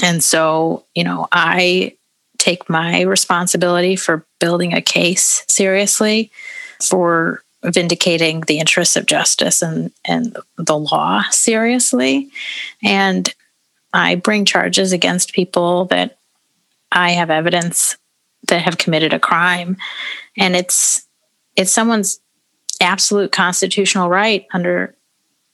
[0.02, 1.96] And so, you know, I
[2.38, 6.32] take my responsibility for building a case seriously
[6.80, 12.30] for vindicating the interests of justice and, and the law seriously.
[12.84, 13.34] And
[13.94, 16.18] I bring charges against people that
[16.92, 17.98] I have evidence
[18.48, 19.78] that have committed a crime.
[20.38, 21.06] And it's
[21.56, 22.20] it's someone's
[22.80, 24.96] absolute constitutional right under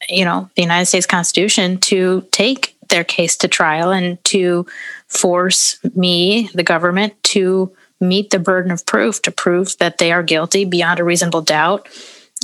[0.10, 4.65] you know the United States Constitution to take their case to trial and to
[5.08, 7.71] force me, the government, to
[8.03, 11.87] meet the burden of proof to prove that they are guilty beyond a reasonable doubt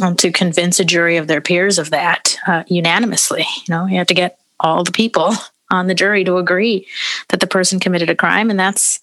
[0.02, 3.46] and to convince a jury of their peers of that uh, unanimously.
[3.68, 5.34] You know, you have to get all the people
[5.72, 6.88] on the jury to agree
[7.30, 9.00] that the person committed a crime, and that's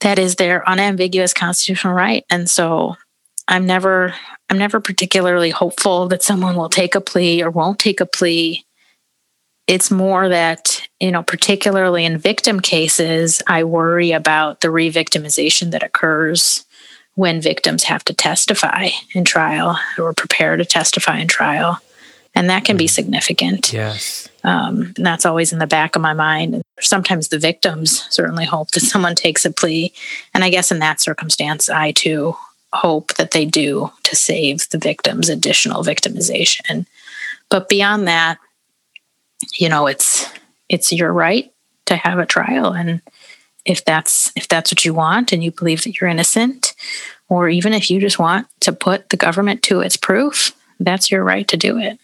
[0.00, 2.24] that is their unambiguous constitutional right.
[2.28, 2.96] And so,
[3.48, 4.14] I'm never
[4.50, 8.64] I'm never particularly hopeful that someone will take a plea or won't take a plea
[9.66, 15.82] it's more that you know particularly in victim cases i worry about the re-victimization that
[15.82, 16.64] occurs
[17.14, 21.78] when victims have to testify in trial or prepare to testify in trial.
[22.34, 22.90] And that can be mm-hmm.
[22.90, 23.72] significant.
[23.72, 24.28] Yes.
[24.42, 26.62] Um, and that's always in the back of my mind.
[26.80, 29.92] Sometimes the victims certainly hope that someone takes a plea.
[30.34, 32.36] And i guess in that circumstance i too
[32.72, 36.86] hope that they do to save the victims additional victimization.
[37.48, 38.38] But beyond that
[39.56, 40.28] you know it's
[40.68, 41.52] it's your right
[41.86, 42.72] to have a trial.
[42.72, 43.00] And
[43.64, 46.74] if that's if that's what you want and you believe that you're innocent
[47.28, 51.22] or even if you just want to put the government to its proof that's your
[51.22, 51.98] right to do it.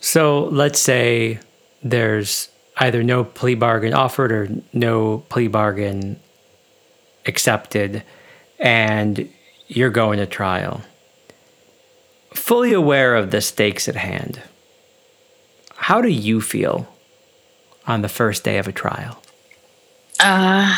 [0.00, 1.38] So let's say
[1.82, 6.18] there's either no plea bargain offered or no plea bargain
[7.26, 8.02] accepted
[8.58, 9.28] and
[9.68, 10.82] you're going to trial.
[12.34, 14.42] Fully aware of the stakes at hand
[15.82, 16.88] how do you feel
[17.86, 19.22] on the first day of a trial
[20.20, 20.74] uh,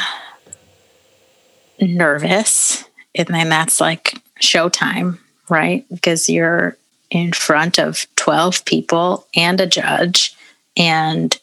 [1.80, 2.84] nervous.
[3.14, 5.84] And then that's like showtime, right?
[5.90, 6.76] Because you're
[7.10, 10.34] in front of 12 people and a judge,
[10.76, 11.38] and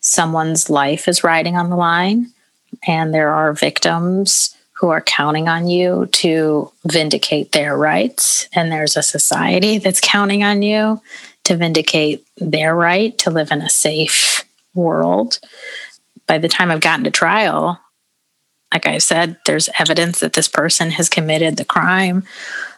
[0.00, 2.30] someone's life is riding on the line.
[2.86, 8.48] And there are victims who are counting on you to vindicate their rights.
[8.52, 11.00] And there's a society that's counting on you
[11.44, 15.38] to vindicate their right to live in a safe world
[16.26, 17.78] by the time I've gotten to trial,
[18.72, 22.24] like I said, there's evidence that this person has committed the crime.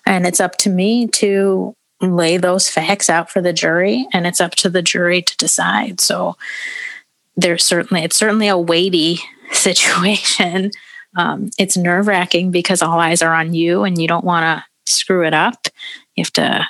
[0.04, 4.40] And it's up to me to lay those facts out for the jury, and it's
[4.40, 6.00] up to the jury to decide.
[6.00, 6.36] So
[7.36, 9.20] there's certainly, it's certainly a weighty
[9.52, 10.70] situation.
[11.16, 14.92] Um, it's nerve wracking because all eyes are on you and you don't want to
[14.92, 15.66] screw it up.
[16.14, 16.66] You have to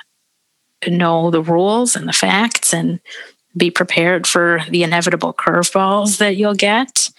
[0.86, 3.00] know the rules and the facts and
[3.56, 7.10] be prepared for the inevitable curveballs that you'll get.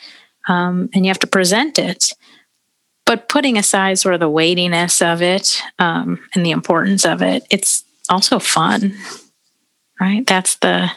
[0.47, 2.13] Um, and you have to present it.
[3.05, 7.43] But putting aside sort of the weightiness of it um, and the importance of it,
[7.49, 8.95] it's also fun,
[9.99, 10.25] right?
[10.27, 10.91] That's the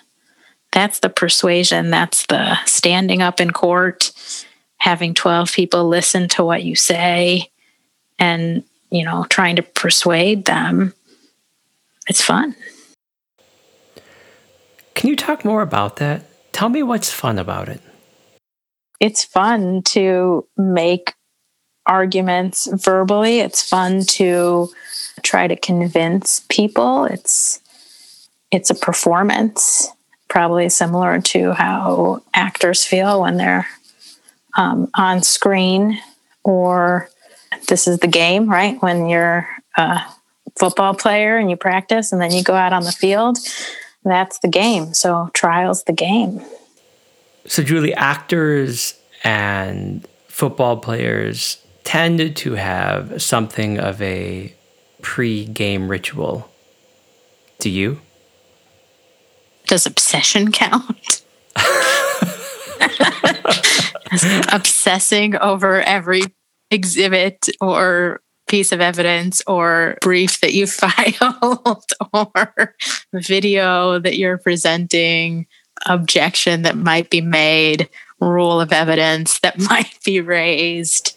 [0.73, 1.91] that's the persuasion.
[1.91, 4.13] That's the standing up in court,
[4.79, 7.51] having twelve people listen to what you say,
[8.19, 10.93] and you know, trying to persuade them.
[12.11, 12.57] It's fun.
[14.97, 16.25] Can you talk more about that?
[16.53, 17.81] Tell me what's fun about it.
[18.99, 21.15] It's fun to make
[21.87, 23.39] arguments verbally.
[23.39, 24.71] It's fun to
[25.23, 27.05] try to convince people.
[27.05, 27.61] It's
[28.51, 29.87] it's a performance,
[30.29, 33.69] probably similar to how actors feel when they're
[34.57, 36.01] um, on screen,
[36.43, 37.09] or
[37.69, 38.83] this is the game, right?
[38.83, 40.01] When you're a
[40.59, 43.39] football player and you practice and then you go out on the field
[44.05, 44.95] that's the game.
[44.95, 46.43] So trial's the game.
[47.47, 48.95] So Julie, actors
[49.25, 54.55] and football players tend to have something of a
[55.03, 56.51] pre-game ritual.
[57.59, 58.01] Do you?
[59.67, 61.23] Does obsession count?
[64.53, 66.23] Obsessing over every
[66.71, 68.21] exhibit or
[68.51, 72.75] piece of evidence or brief that you filed or
[73.15, 75.47] video that you're presenting,
[75.87, 77.89] objection that might be made,
[78.21, 81.17] rule of evidence that might be raised.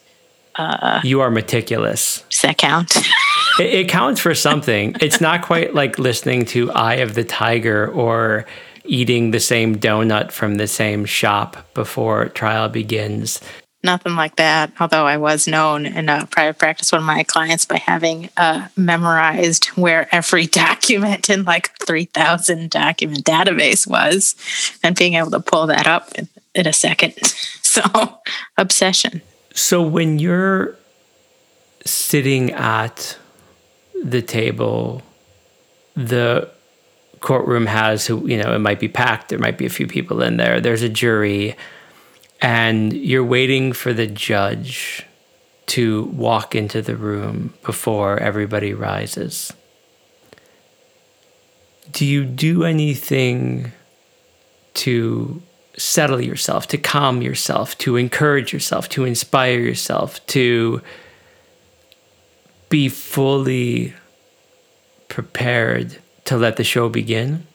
[0.55, 2.23] Uh, you are meticulous.
[2.29, 2.95] Does that count?
[3.59, 4.95] it, it counts for something.
[5.01, 8.45] It's not quite like listening to Eye of the Tiger or
[8.85, 13.41] eating the same donut from the same shop before trial begins
[13.83, 14.71] nothing like that.
[14.79, 18.67] Although I was known in a private practice, one of my clients by having uh,
[18.75, 24.35] memorized where every document in like 3,000 document database was
[24.83, 27.13] and being able to pull that up in, in a second.
[27.73, 28.19] So,
[28.55, 29.23] obsession.
[29.55, 30.77] So, when you're
[31.83, 33.17] sitting at
[34.03, 35.01] the table,
[35.95, 36.51] the
[37.19, 40.21] courtroom has who you know it might be packed there might be a few people
[40.21, 41.55] in there there's a jury
[42.43, 45.05] and you're waiting for the judge
[45.65, 49.53] to walk into the room before everybody rises.
[51.93, 53.71] Do you do anything
[54.73, 55.41] to
[55.77, 60.81] settle yourself, to calm yourself, to encourage yourself, to inspire yourself, to
[62.67, 63.93] be fully
[65.07, 67.47] prepared to let the show begin?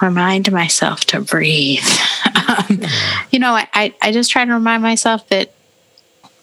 [0.00, 1.84] Remind myself to breathe
[2.36, 2.80] um,
[3.30, 5.52] you know, I, I just try to remind myself that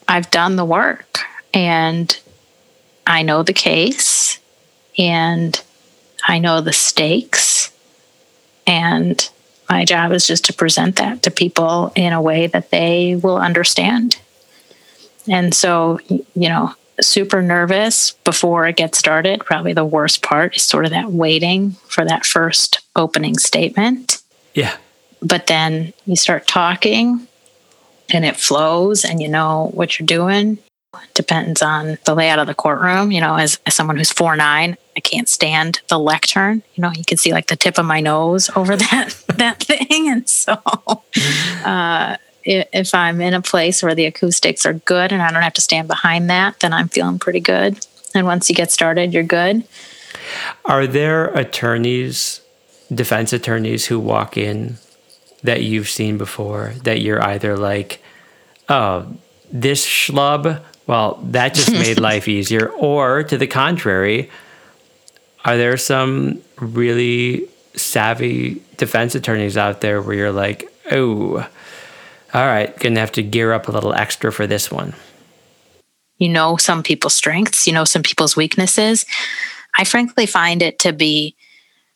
[0.07, 1.19] I've done the work
[1.53, 2.17] and
[3.05, 4.39] I know the case
[4.97, 5.61] and
[6.27, 7.71] I know the stakes.
[8.65, 9.29] And
[9.69, 13.37] my job is just to present that to people in a way that they will
[13.37, 14.19] understand.
[15.27, 19.41] And so, you know, super nervous before it gets started.
[19.41, 24.21] Probably the worst part is sort of that waiting for that first opening statement.
[24.53, 24.77] Yeah
[25.23, 27.27] but then you start talking
[28.13, 30.57] and it flows and you know what you're doing
[31.15, 34.77] depends on the layout of the courtroom you know as, as someone who's four nine
[34.95, 37.99] i can't stand the lectern you know you can see like the tip of my
[37.99, 40.53] nose over that that thing and so
[41.65, 45.53] uh, if I'm in a place where the acoustics are good and I don't have
[45.53, 47.85] to stand behind that, then I'm feeling pretty good.
[48.13, 49.63] And once you get started, you're good.
[50.65, 52.41] Are there attorneys,
[52.93, 54.77] defense attorneys, who walk in
[55.43, 58.01] that you've seen before that you're either like,
[58.69, 59.13] oh,
[59.51, 64.29] this schlub, well, that just made life easier, or to the contrary,
[65.45, 71.47] are there some really savvy defense attorneys out there where you're like, oh,
[72.33, 74.93] all right, gonna have to gear up a little extra for this one?
[76.17, 79.05] You know some people's strengths, you know some people's weaknesses.
[79.77, 81.35] I frankly find it to be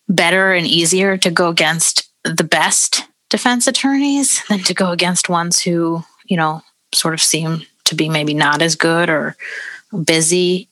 [0.09, 5.61] better and easier to go against the best defense attorneys than to go against ones
[5.61, 6.61] who, you know,
[6.93, 9.35] sort of seem to be maybe not as good or
[10.03, 10.67] busy.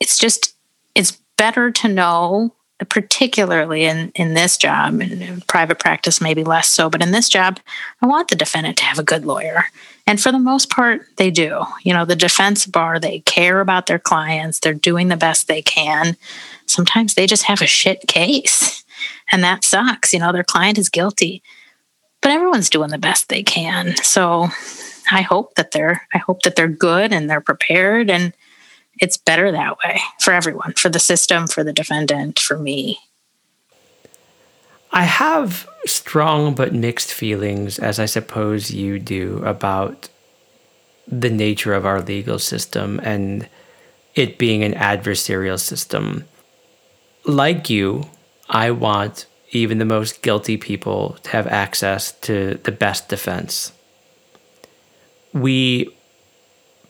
[0.00, 0.54] It's just,
[0.94, 2.54] it's better to know
[2.88, 7.60] particularly in in this job in private practice maybe less so but in this job
[8.02, 9.64] i want the defendant to have a good lawyer.
[10.06, 11.64] And for the most part they do.
[11.82, 14.58] You know the defense bar they care about their clients.
[14.58, 16.16] They're doing the best they can.
[16.66, 18.83] Sometimes they just have a shit case
[19.32, 21.42] and that sucks you know their client is guilty
[22.20, 24.48] but everyone's doing the best they can so
[25.10, 28.32] i hope that they're i hope that they're good and they're prepared and
[29.00, 32.98] it's better that way for everyone, for the system, for the defendant, for me.
[34.92, 40.08] I have strong but mixed feelings, as I suppose you do, about
[41.08, 43.48] the nature of our legal system and
[44.14, 46.24] it being an adversarial system.
[47.24, 48.08] Like you,
[48.48, 53.72] I want even the most guilty people to have access to the best defense.
[55.32, 55.96] We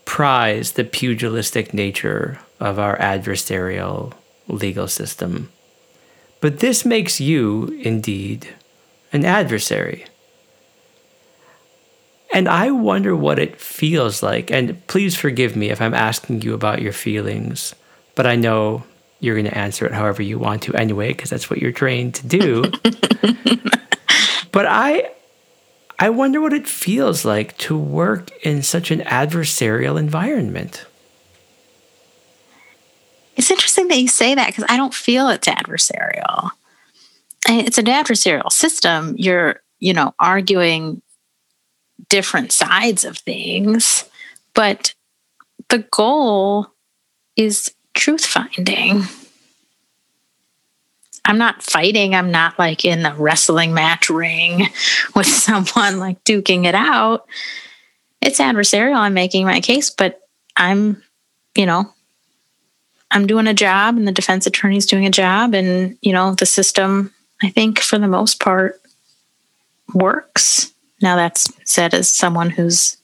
[0.05, 4.13] prize the pugilistic nature of our adversarial
[4.49, 5.51] legal system.
[6.41, 8.55] But this makes you, indeed,
[9.13, 10.05] an adversary.
[12.33, 14.51] And I wonder what it feels like.
[14.51, 17.75] And please forgive me if I'm asking you about your feelings,
[18.15, 18.85] but I know
[19.21, 22.15] you're going to answer it however you want to anyway, because that's what you're trained
[22.17, 22.63] to do.
[24.53, 25.11] but I,
[25.99, 30.87] I wonder what it feels like to work in such an adversarial environment.
[33.37, 36.51] It's interesting that you say that because I don't feel it's adversarial.
[37.49, 39.15] It's an adversarial system.
[39.19, 41.03] You're, you know, arguing
[42.09, 44.05] different sides of things,
[44.55, 44.95] but
[45.69, 46.69] the goal
[47.37, 49.05] is truth finding.
[51.25, 52.15] I'm not fighting.
[52.15, 54.69] I'm not like in a wrestling match ring
[55.15, 57.27] with someone like duking it out.
[58.21, 58.97] It's adversarial.
[58.97, 60.21] I'm making my case, but
[60.57, 61.03] I'm,
[61.55, 61.93] you know,
[63.11, 65.55] I'm doing a job and the defense attorney's doing a job.
[65.55, 68.81] And, you know, the system, I think for the most part,
[69.95, 70.73] works.
[71.01, 72.97] Now, that's said as someone who's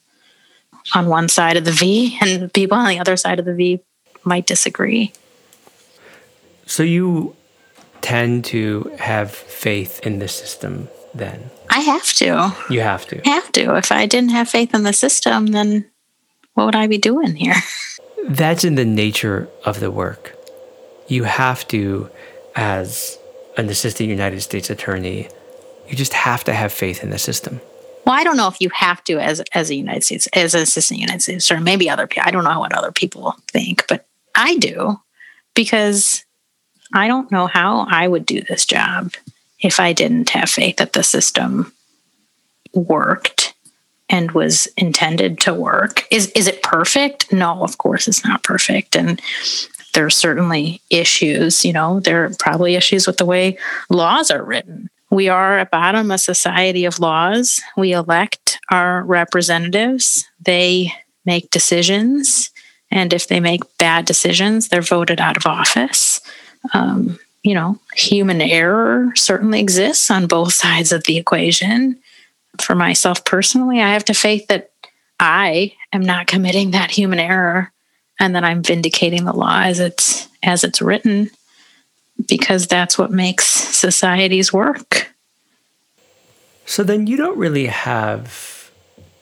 [0.95, 3.81] on one side of the V, and people on the other side of the V
[4.25, 5.13] might disagree.
[6.67, 7.37] So you
[8.01, 11.51] tend to have faith in the system then?
[11.69, 12.55] I have to.
[12.71, 13.27] You have to.
[13.27, 13.77] I have to.
[13.77, 15.91] If I didn't have faith in the system, then
[16.55, 17.57] what would I be doing here?
[18.29, 20.37] That's in the nature of the work.
[21.09, 22.09] You have to,
[22.55, 23.19] as
[23.57, 25.29] an assistant United States attorney,
[25.89, 27.61] you just have to have faith in the system.
[28.07, 30.63] Well, I don't know if you have to as as a United States as an
[30.63, 32.25] assistant United States or maybe other people.
[32.27, 35.01] I don't know what other people think, but I do
[35.55, 36.25] because
[36.95, 39.13] I don't know how I would do this job
[39.61, 41.73] if I didn't have faith that the system
[42.75, 43.55] worked
[44.09, 46.05] and was intended to work.
[46.11, 47.33] Is is it perfect?
[47.33, 48.97] No, of course it's not perfect.
[48.97, 49.21] And
[49.95, 53.59] there are certainly issues, you know, there are probably issues with the way
[53.89, 54.89] laws are written.
[55.11, 57.61] We are at bottom a society of laws.
[57.77, 60.25] We elect our representatives.
[60.41, 60.93] They
[61.25, 62.51] make decisions.
[62.91, 66.21] And if they make bad decisions, they're voted out of office
[66.73, 71.99] um, you know, human error certainly exists on both sides of the equation.
[72.61, 74.71] For myself personally, I have to faith that
[75.19, 77.73] I am not committing that human error
[78.19, 81.31] and that I'm vindicating the law as it's as it's written
[82.29, 85.11] because that's what makes societies work.
[86.67, 88.71] So then you don't really have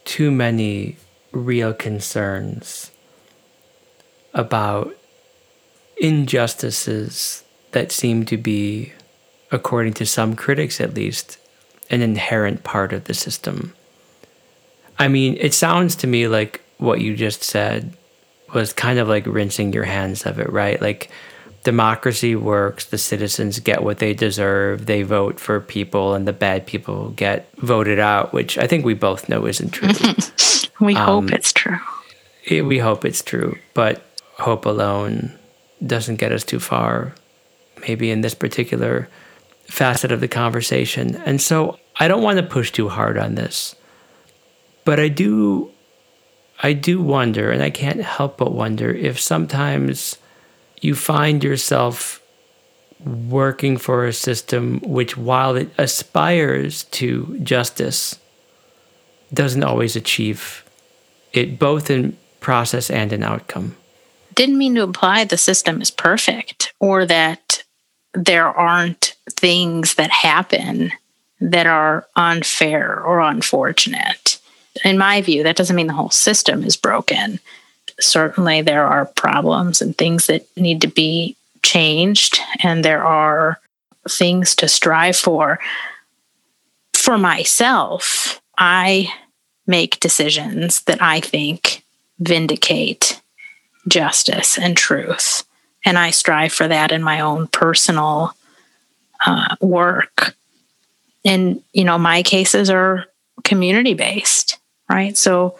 [0.04, 0.96] too many
[1.32, 2.90] real concerns
[4.34, 4.94] about
[6.00, 8.92] injustices that seem to be,
[9.50, 11.38] according to some critics at least,
[11.90, 13.74] an inherent part of the system.
[14.98, 17.96] I mean, it sounds to me like what you just said
[18.54, 20.80] was kind of like rinsing your hands of it, right?
[20.80, 21.10] Like
[21.64, 26.66] democracy works, the citizens get what they deserve, they vote for people, and the bad
[26.66, 29.90] people get voted out, which I think we both know isn't true.
[30.80, 31.78] we um, hope it's true.
[32.44, 34.02] It, we hope it's true, but
[34.38, 35.36] hope alone
[35.84, 37.14] doesn't get us too far,
[37.80, 39.08] maybe in this particular
[39.64, 41.16] facet of the conversation.
[41.16, 43.74] And so I don't want to push too hard on this,
[44.84, 45.70] but I do.
[46.60, 50.18] I do wonder, and I can't help but wonder if sometimes
[50.80, 52.20] you find yourself
[53.04, 58.18] working for a system which, while it aspires to justice,
[59.32, 60.64] doesn't always achieve
[61.32, 63.76] it both in process and in outcome.
[64.38, 67.64] Didn't mean to imply the system is perfect or that
[68.14, 70.92] there aren't things that happen
[71.40, 74.38] that are unfair or unfortunate.
[74.84, 77.40] In my view, that doesn't mean the whole system is broken
[78.00, 83.60] certainly there are problems and things that need to be changed, and there are
[84.08, 85.58] things to strive for.
[86.94, 89.12] For myself, I
[89.66, 91.82] make decisions that I think
[92.20, 93.20] vindicate
[93.88, 95.44] justice and truth.
[95.84, 98.32] And I strive for that in my own personal
[99.24, 100.34] uh, work.
[101.24, 103.06] And, you know, my cases are
[103.44, 104.58] community based,
[104.88, 105.16] right?
[105.16, 105.58] So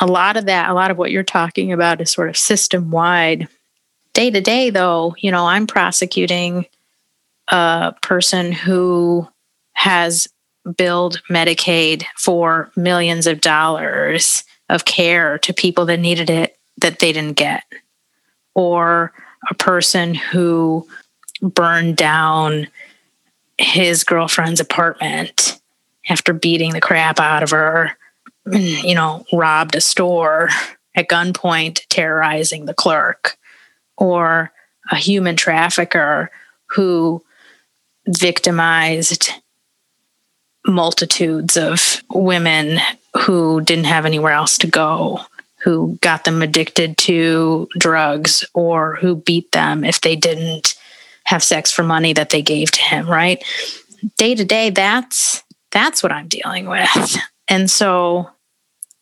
[0.00, 2.90] a lot of that, a lot of what you're talking about is sort of system
[2.90, 3.48] wide.
[4.12, 6.66] Day to day, though, you know, I'm prosecuting
[7.48, 9.28] a person who
[9.72, 10.28] has
[10.76, 17.12] billed Medicaid for millions of dollars of care to people that needed it that they
[17.12, 17.64] didn't get,
[18.54, 19.12] or
[19.50, 20.86] a person who
[21.40, 22.68] burned down
[23.58, 25.60] his girlfriend's apartment
[26.08, 27.96] after beating the crap out of her
[28.52, 30.48] you know, robbed a store
[30.94, 33.36] at gunpoint, terrorizing the clerk,
[33.96, 34.52] or
[34.90, 36.30] a human trafficker
[36.66, 37.22] who
[38.06, 39.30] victimized
[40.66, 42.78] multitudes of women
[43.16, 45.20] who didn't have anywhere else to go,
[45.62, 50.74] who got them addicted to drugs, or who beat them if they didn't
[51.24, 53.44] have sex for money that they gave to him, right?
[54.16, 57.16] Day to day, that's that's what I'm dealing with.
[57.48, 58.30] And so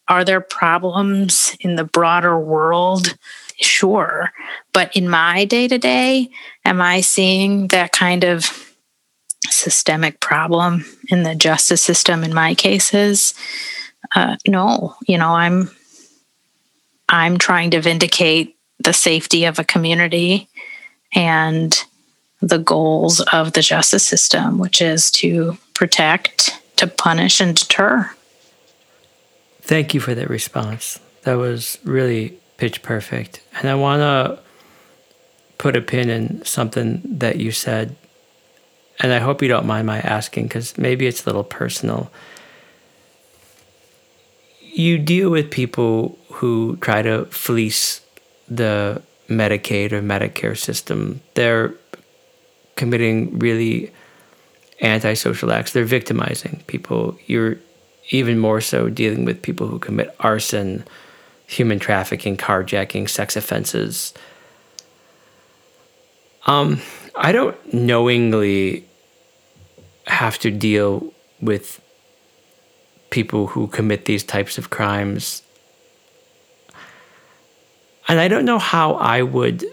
[0.08, 3.16] are there problems in the broader world?
[3.60, 4.32] Sure.
[4.72, 6.30] But in my day to day,
[6.64, 8.74] am I seeing that kind of
[9.48, 13.34] systemic problem in the justice system in my cases?
[14.14, 14.94] Uh, no.
[15.06, 15.70] You know, I'm
[17.08, 20.48] I'm trying to vindicate the safety of a community
[21.14, 21.84] and
[22.40, 28.10] the goals of the justice system, which is to protect, to punish, and deter.
[29.62, 31.00] Thank you for that response.
[31.22, 33.40] That was really pitch perfect.
[33.58, 34.38] And I want to
[35.58, 37.96] put a pin in something that you said.
[39.00, 42.10] And I hope you don't mind my asking because maybe it's a little personal.
[44.76, 48.02] You deal with people who try to fleece
[48.46, 51.22] the Medicaid or Medicare system.
[51.32, 51.72] They're
[52.74, 53.90] committing really
[54.82, 55.72] antisocial acts.
[55.72, 57.18] They're victimizing people.
[57.24, 57.56] You're
[58.10, 60.84] even more so dealing with people who commit arson,
[61.46, 64.12] human trafficking, carjacking, sex offenses.
[66.46, 66.82] Um,
[67.14, 68.84] I don't knowingly
[70.06, 71.80] have to deal with
[73.10, 75.42] people who commit these types of crimes.
[78.08, 79.64] And I don't know how I would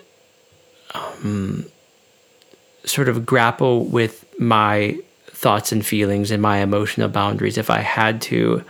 [0.94, 1.66] um,
[2.86, 8.22] sort of grapple with my thoughts and feelings and my emotional boundaries if I had
[8.24, 8.64] to.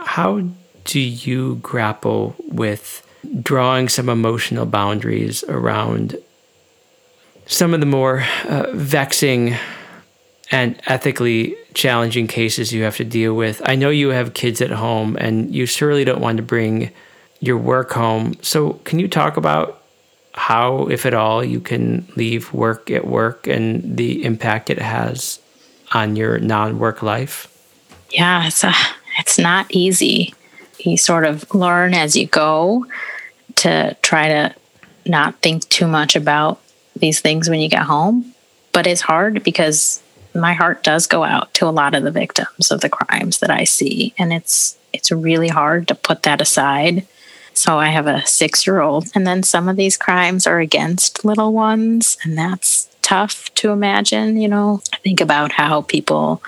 [0.00, 0.42] How
[0.84, 3.06] do you grapple with
[3.42, 6.16] drawing some emotional boundaries around
[7.46, 9.54] some of the more uh, vexing
[10.50, 13.62] and ethically challenging cases you have to deal with?
[13.64, 16.90] I know you have kids at home and you surely don't want to bring
[17.40, 18.34] your work home.
[18.42, 19.82] So, can you talk about
[20.34, 25.40] how, if at all, you can leave work at work and the impact it has
[25.92, 27.54] on your non-work life?
[28.10, 28.72] Yeah, it's a,
[29.18, 30.34] it's not easy.
[30.78, 32.86] You sort of learn as you go
[33.56, 34.54] to try to
[35.06, 36.60] not think too much about
[36.96, 38.34] these things when you get home,
[38.72, 40.02] but it's hard because
[40.40, 43.50] my heart does go out to a lot of the victims of the crimes that
[43.50, 47.06] I see and it's it's really hard to put that aside.
[47.52, 52.16] So I have a 6-year-old and then some of these crimes are against little ones
[52.24, 54.80] and that's tough to imagine, you know.
[55.02, 56.42] Think about how people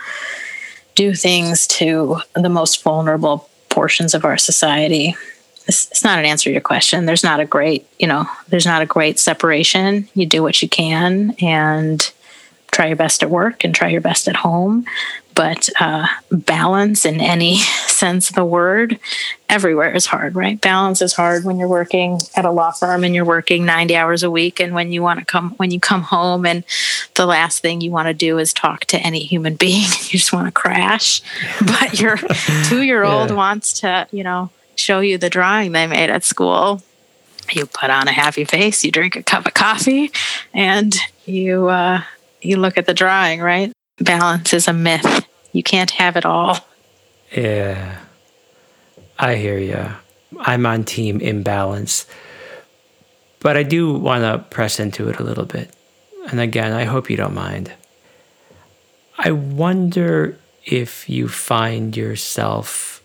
[0.95, 5.17] do things to the most vulnerable portions of our society.
[5.67, 7.07] it's, it's not an answer to your question.
[7.07, 10.09] There's not a great, you know, there's not a great separation.
[10.15, 12.13] You do what you can and
[12.71, 14.85] try your best at work and try your best at home.
[15.35, 18.99] But uh, balance in any sense of the word
[19.49, 20.61] everywhere is hard, right?
[20.61, 24.23] Balance is hard when you're working at a law firm and you're working 90 hours
[24.23, 24.61] a week.
[24.61, 26.65] And when you want to come, when you come home and
[27.15, 30.33] the last thing you want to do is talk to any human being, you just
[30.33, 31.23] want to crash.
[31.61, 32.17] But your
[32.65, 36.83] two year old wants to, you know, show you the drawing they made at school.
[37.53, 40.13] You put on a happy face, you drink a cup of coffee,
[40.55, 40.95] and
[41.27, 42.03] you uh,
[42.43, 43.73] you look at the drawing, right?
[43.99, 45.27] Balance is a myth.
[45.53, 46.59] You can't have it all.
[47.33, 47.99] Yeah.
[49.19, 49.87] I hear you.
[50.39, 52.07] I'm on team imbalance.
[53.41, 55.75] But I do want to press into it a little bit.
[56.31, 57.73] And again, I hope you don't mind.
[59.19, 63.03] I wonder if you find yourself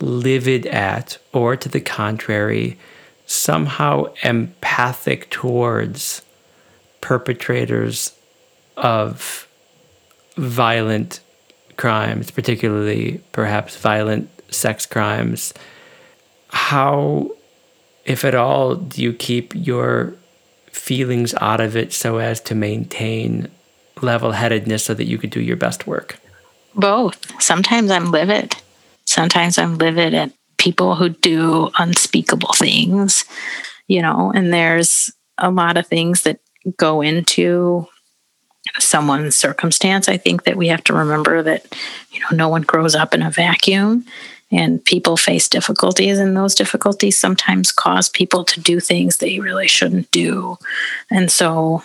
[0.00, 2.78] livid at, or to the contrary,
[3.26, 6.22] somehow empathic towards
[7.02, 8.12] perpetrators
[8.78, 9.46] of
[10.36, 11.20] violent
[11.76, 15.52] crimes, particularly perhaps violent sex crimes.
[16.48, 17.30] How,
[18.06, 20.14] if at all, do you keep your
[20.70, 23.50] feelings out of it so as to maintain
[24.00, 26.18] level headedness so that you could do your best work?
[26.74, 27.40] Both.
[27.42, 28.54] Sometimes I'm livid.
[29.04, 33.24] Sometimes I'm livid at people who do unspeakable things,
[33.88, 36.38] you know, and there's a lot of things that
[36.76, 37.86] go into
[38.78, 40.08] someone's circumstance.
[40.08, 41.76] I think that we have to remember that,
[42.10, 44.04] you know, no one grows up in a vacuum
[44.50, 49.66] and people face difficulties and those difficulties sometimes cause people to do things they really
[49.66, 50.58] shouldn't do.
[51.10, 51.82] And so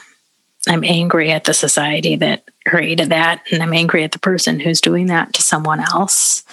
[0.68, 4.82] I'm angry at the society that created that and I'm angry at the person who's
[4.82, 6.44] doing that to someone else.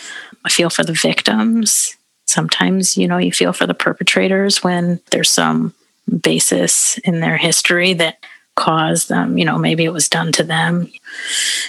[0.45, 1.97] I feel for the victims.
[2.27, 5.75] Sometimes, you know, you feel for the perpetrators when there's some
[6.21, 8.19] basis in their history that
[8.57, 9.37] caused them.
[9.39, 10.91] You know, maybe it was done to them.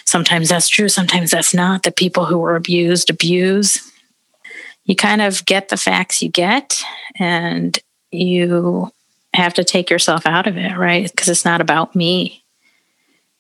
[0.06, 1.84] Sometimes that's true, sometimes that's not.
[1.84, 3.92] The people who were abused abuse.
[4.84, 6.84] You kind of get the facts you get
[7.18, 7.78] and
[8.12, 8.92] you
[9.34, 11.10] have to take yourself out of it, right?
[11.10, 12.44] Because it's not about me.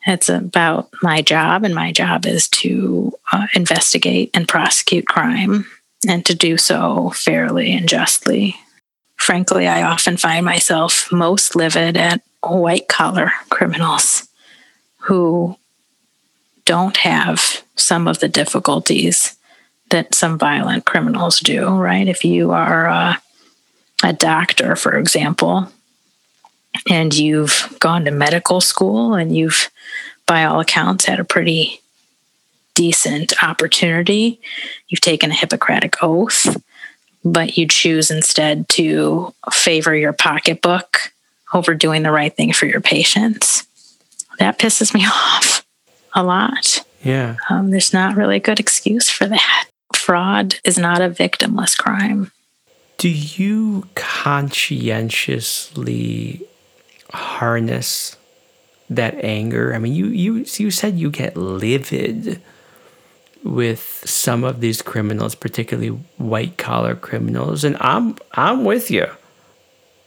[0.08, 5.66] It's about my job, and my job is to uh, investigate and prosecute crime
[6.08, 8.56] and to do so fairly and justly
[9.18, 14.28] frankly, I often find myself most livid at white collar criminals
[14.99, 15.57] who
[16.66, 19.36] don't have some of the difficulties
[19.89, 22.07] that some violent criminals do, right?
[22.07, 23.22] If you are a,
[24.03, 25.72] a doctor, for example,
[26.89, 29.70] and you've gone to medical school and you've,
[30.26, 31.80] by all accounts, had a pretty
[32.74, 34.39] decent opportunity,
[34.88, 36.61] you've taken a Hippocratic oath
[37.26, 41.11] but you choose instead to favor your pocketbook
[41.53, 43.65] over doing the right thing for your patients.
[44.39, 45.65] That pisses me off
[46.13, 46.86] a lot.
[47.03, 47.38] Yeah.
[47.49, 49.65] Um, there's not really a good excuse for that.
[49.95, 52.32] Fraud is not a victimless crime.
[52.97, 56.47] Do you conscientiously
[57.11, 58.15] harness
[58.89, 59.73] that anger?
[59.73, 62.41] I mean, you you you said you get livid
[63.46, 69.08] with some of these criminals, particularly white collar criminals, and I'm I'm with you.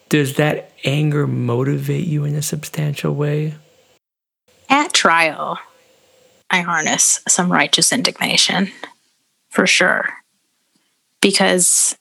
[0.08, 3.54] Does that anger motivate you in a substantial way?
[4.68, 5.58] At trial,
[6.50, 8.70] I harness some righteous indignation
[9.50, 10.08] for sure.
[11.20, 11.96] Because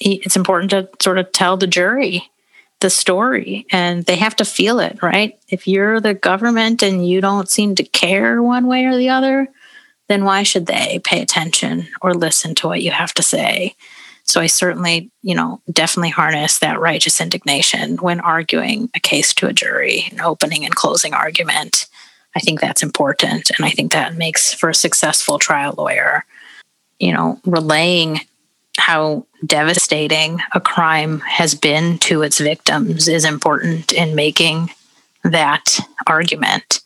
[0.00, 2.30] it's important to sort of tell the jury
[2.80, 5.38] the story and they have to feel it, right?
[5.48, 9.48] If you're the government and you don't seem to care one way or the other,
[10.12, 13.74] then why should they pay attention or listen to what you have to say?
[14.24, 19.48] So I certainly, you know, definitely harness that righteous indignation when arguing a case to
[19.48, 21.86] a jury, an opening and closing argument.
[22.36, 23.50] I think that's important.
[23.56, 26.26] And I think that makes for a successful trial lawyer.
[27.00, 28.20] You know, relaying
[28.76, 34.70] how devastating a crime has been to its victims is important in making
[35.24, 36.80] that argument.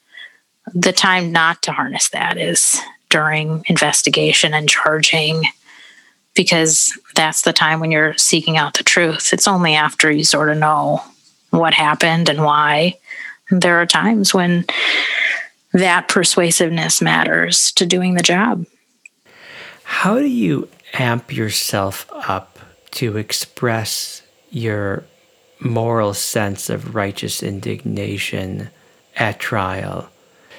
[0.74, 5.44] The time not to harness that is during investigation and charging
[6.34, 9.32] because that's the time when you're seeking out the truth.
[9.32, 11.02] It's only after you sort of know
[11.50, 12.98] what happened and why.
[13.50, 14.66] There are times when
[15.72, 18.66] that persuasiveness matters to doing the job.
[19.84, 22.58] How do you amp yourself up
[22.92, 25.04] to express your
[25.60, 28.68] moral sense of righteous indignation
[29.16, 30.10] at trial?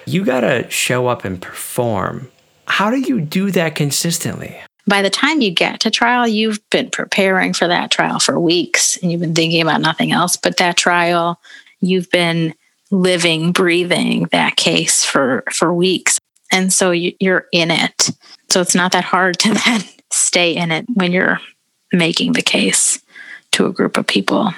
[0.06, 2.32] You got to show up and perform
[2.68, 4.58] how do you do that consistently?
[4.88, 8.98] by the time you get to trial, you've been preparing for that trial for weeks
[8.98, 11.40] and you've been thinking about nothing else but that trial.
[11.82, 12.56] You've been
[12.90, 16.20] living, breathing that case for, for weeks.
[16.52, 18.12] And so you're in it.
[18.50, 21.42] So it's not that hard to then stay in it when you're
[21.92, 23.02] making the case
[23.52, 24.54] to a group of people.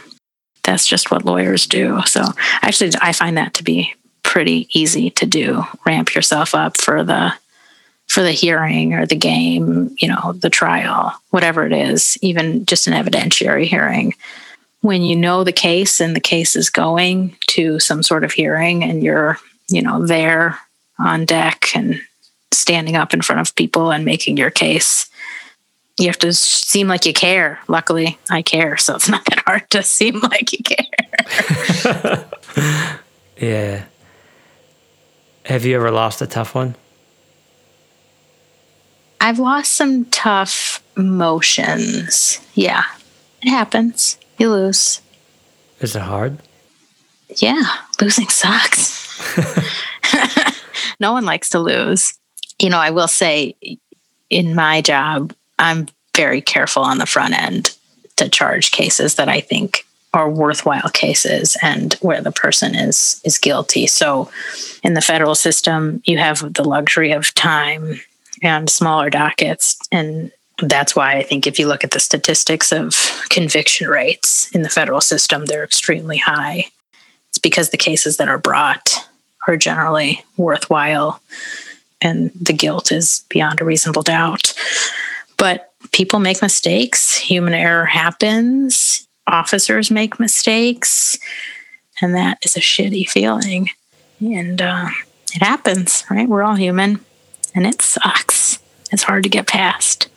[0.63, 2.01] That's just what lawyers do.
[2.05, 2.23] So
[2.61, 5.63] actually, I find that to be pretty easy to do.
[5.87, 7.33] Ramp yourself up for the
[8.09, 12.87] for the hearing or the game, you know, the trial, whatever it is, even just
[12.87, 14.15] an evidentiary hearing.
[14.81, 18.83] When you know the case and the case is going to some sort of hearing
[18.83, 19.37] and you're,
[19.69, 20.57] you know, there
[20.97, 22.01] on deck and
[22.51, 25.07] standing up in front of people and making your case,
[25.99, 27.59] you have to seem like you care.
[27.67, 32.25] Luckily, I care, so it's not that hard to seem like you care.
[33.39, 33.83] yeah.
[35.45, 36.75] Have you ever lost a tough one?
[39.21, 42.39] I've lost some tough motions.
[42.53, 42.83] Yeah,
[43.41, 44.17] it happens.
[44.37, 45.01] You lose.
[45.79, 46.37] Is it hard?
[47.37, 47.63] Yeah,
[48.01, 49.07] losing sucks.
[50.99, 52.17] no one likes to lose.
[52.59, 53.55] You know, I will say
[54.29, 57.75] in my job, I'm very careful on the front end
[58.17, 63.37] to charge cases that I think are worthwhile cases and where the person is is
[63.37, 63.85] guilty.
[63.87, 64.31] So
[64.83, 67.99] in the federal system, you have the luxury of time
[68.41, 70.31] and smaller dockets and
[70.61, 72.95] that's why I think if you look at the statistics of
[73.29, 76.65] conviction rates in the federal system, they're extremely high.
[77.29, 79.07] It's because the cases that are brought
[79.47, 81.21] are generally worthwhile
[82.01, 84.53] and the guilt is beyond a reasonable doubt.
[85.37, 91.17] But people make mistakes, human error happens, officers make mistakes,
[92.01, 93.69] and that is a shitty feeling.
[94.19, 94.89] And uh,
[95.33, 96.27] it happens, right?
[96.27, 97.03] We're all human,
[97.55, 98.59] and it sucks.
[98.91, 100.07] It's hard to get past.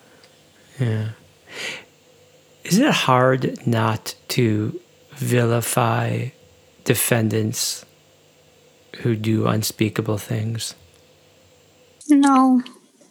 [0.79, 1.11] Yeah.
[2.65, 4.81] Is it hard not to
[5.17, 6.29] vilify
[6.85, 7.85] defendants
[8.99, 10.75] who do unspeakable things?
[12.09, 12.63] No,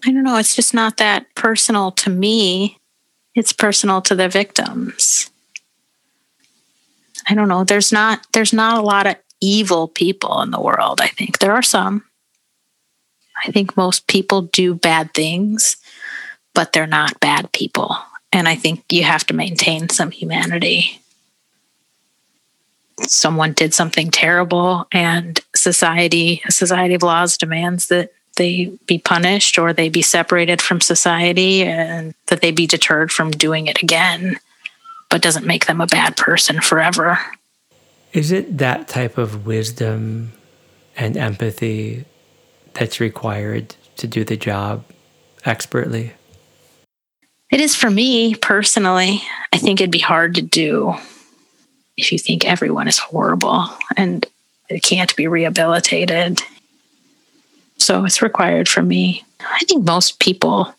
[0.06, 0.38] I don't know.
[0.38, 2.78] It's just not that personal to me.
[3.36, 5.30] It's personal to the victims.
[7.28, 7.64] I don't know.
[7.64, 11.40] There's not there's not a lot of evil people in the world, I think.
[11.40, 12.04] There are some.
[13.46, 15.78] I think most people do bad things,
[16.54, 17.96] but they're not bad people.
[18.32, 21.02] And I think you have to maintain some humanity.
[23.02, 29.58] Someone did something terrible and society, a society of laws demands that they be punished
[29.58, 34.40] or they be separated from society and that they be deterred from doing it again,
[35.10, 37.20] but doesn't make them a bad person forever.
[38.14, 40.34] Is it that type of wisdom
[40.96, 42.06] and empathy
[42.74, 44.84] that's required to do the job
[45.46, 46.14] expertly?
[47.52, 49.22] It is for me personally.
[49.54, 50.96] I think it'd be hard to do
[51.98, 53.68] if you think everyone is horrible
[53.98, 54.26] and
[54.70, 56.42] it can't be rehabilitated
[57.82, 59.26] so it's required for me.
[59.40, 60.74] I think most people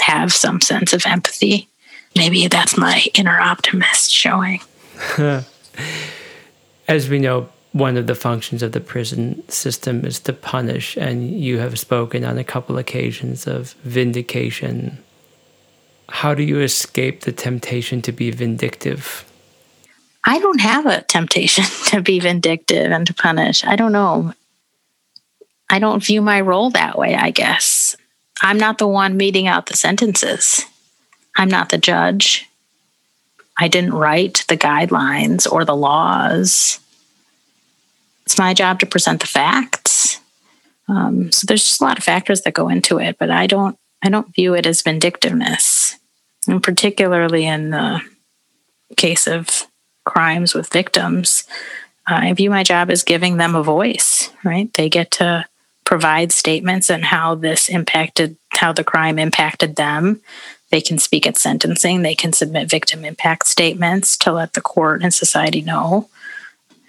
[0.00, 1.68] have some sense of empathy.
[2.14, 4.60] Maybe that's my inner optimist showing.
[6.88, 11.30] As we know, one of the functions of the prison system is to punish, and
[11.30, 14.98] you have spoken on a couple occasions of vindication.
[16.08, 19.24] How do you escape the temptation to be vindictive?
[20.24, 23.64] I don't have a temptation to be vindictive and to punish.
[23.64, 24.34] I don't know.
[25.70, 27.96] I don't view my role that way, I guess.
[28.42, 30.66] I'm not the one meting out the sentences.
[31.36, 32.46] I'm not the judge.
[33.56, 36.78] I didn't write the guidelines or the laws.
[38.24, 40.20] It's my job to present the facts.
[40.88, 43.78] Um, so there's just a lot of factors that go into it, but I don't
[44.04, 45.96] I don't view it as vindictiveness,
[46.48, 48.00] and particularly in the
[48.96, 49.66] case of
[50.04, 51.44] crimes with victims.
[52.04, 54.30] I view my job as giving them a voice.
[54.44, 54.72] Right?
[54.74, 55.46] They get to
[55.84, 60.20] provide statements and how this impacted how the crime impacted them
[60.70, 65.02] they can speak at sentencing they can submit victim impact statements to let the court
[65.02, 66.08] and society know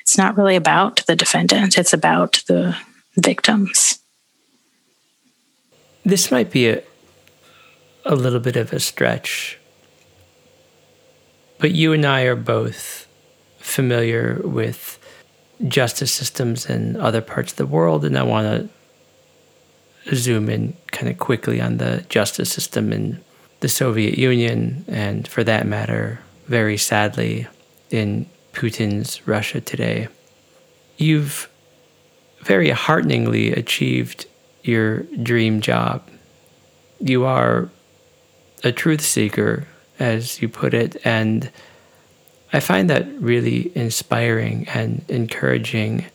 [0.03, 1.77] it's not really about the defendant.
[1.77, 2.77] It's about the
[3.15, 3.99] victims.
[6.05, 6.83] This might be a,
[8.05, 9.57] a little bit of a stretch
[11.59, 13.07] but you and i are both
[13.59, 14.99] familiar with
[15.69, 18.69] justice systems in other parts of the world and i want
[20.05, 23.23] to zoom in kind of quickly on the justice system in
[23.63, 27.47] the Soviet Union, and for that matter, very sadly,
[27.89, 30.07] in Putin's Russia today.
[30.97, 31.49] You've
[32.41, 34.25] very hearteningly achieved
[34.63, 36.07] your dream job.
[36.99, 37.69] You are
[38.63, 39.67] a truth seeker,
[39.99, 41.51] as you put it, and
[42.51, 46.05] I find that really inspiring and encouraging.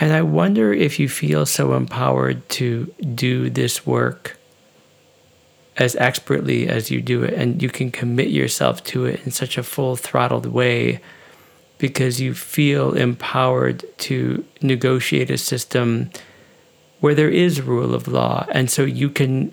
[0.00, 4.38] And I wonder if you feel so empowered to do this work
[5.76, 9.58] as expertly as you do it, and you can commit yourself to it in such
[9.58, 11.00] a full throttled way
[11.82, 16.08] because you feel empowered to negotiate a system
[17.00, 18.46] where there is rule of law.
[18.52, 19.52] And so you can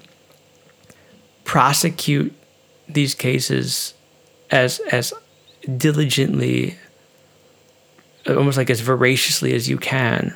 [1.43, 2.31] prosecute
[2.87, 3.95] these cases
[4.51, 5.11] as, as
[5.75, 6.77] diligently,
[8.27, 10.31] almost like as voraciously as you can,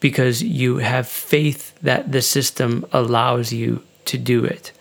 [0.00, 4.72] because you have faith that the system allows you to do it.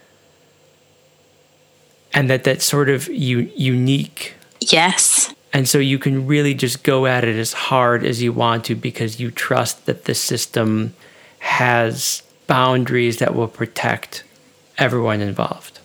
[2.14, 4.36] And that that sort of u- unique.
[4.62, 5.29] Yes.
[5.52, 8.76] And so you can really just go at it as hard as you want to
[8.76, 10.94] because you trust that the system
[11.40, 14.24] has boundaries that will protect
[14.78, 15.80] everyone involved.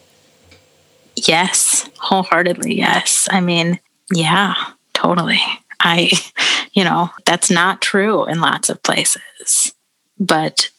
[1.16, 2.76] Yes, wholeheartedly.
[2.76, 3.28] Yes.
[3.30, 3.78] I mean,
[4.12, 4.54] yeah,
[4.92, 5.40] totally.
[5.80, 6.10] I,
[6.72, 9.74] you know, that's not true in lots of places.
[10.18, 10.70] But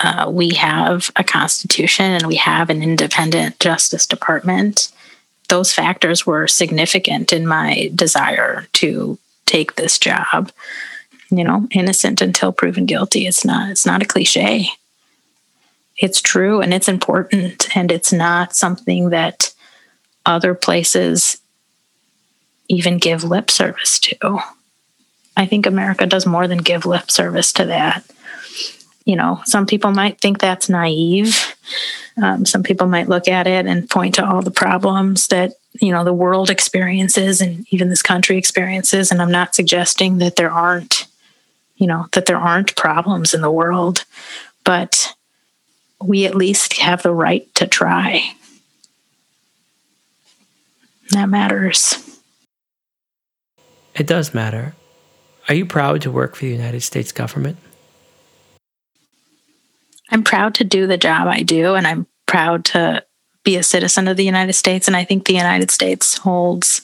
[0.00, 4.90] uh, we have a constitution and we have an independent justice department.
[5.50, 10.52] Those factors were significant in my desire to take this job.
[11.28, 13.26] You know, innocent until proven guilty.
[13.26, 13.70] It's not.
[13.70, 14.68] It's not a cliche.
[15.96, 19.52] It's true and it's important, and it's not something that
[20.24, 21.36] other places
[22.68, 24.38] even give lip service to.
[25.36, 28.04] I think America does more than give lip service to that
[29.04, 31.56] you know, some people might think that's naive.
[32.20, 35.92] Um, some people might look at it and point to all the problems that, you
[35.92, 39.10] know, the world experiences and even this country experiences.
[39.10, 41.06] And I'm not suggesting that there aren't,
[41.76, 44.04] you know, that there aren't problems in the world,
[44.64, 45.14] but
[46.02, 48.32] we at least have the right to try.
[51.10, 51.96] That matters.
[53.94, 54.74] It does matter.
[55.48, 57.56] Are you proud to work for the United States government?
[60.10, 63.04] I'm proud to do the job I do, and I'm proud to
[63.44, 64.86] be a citizen of the United States.
[64.86, 66.82] And I think the United States holds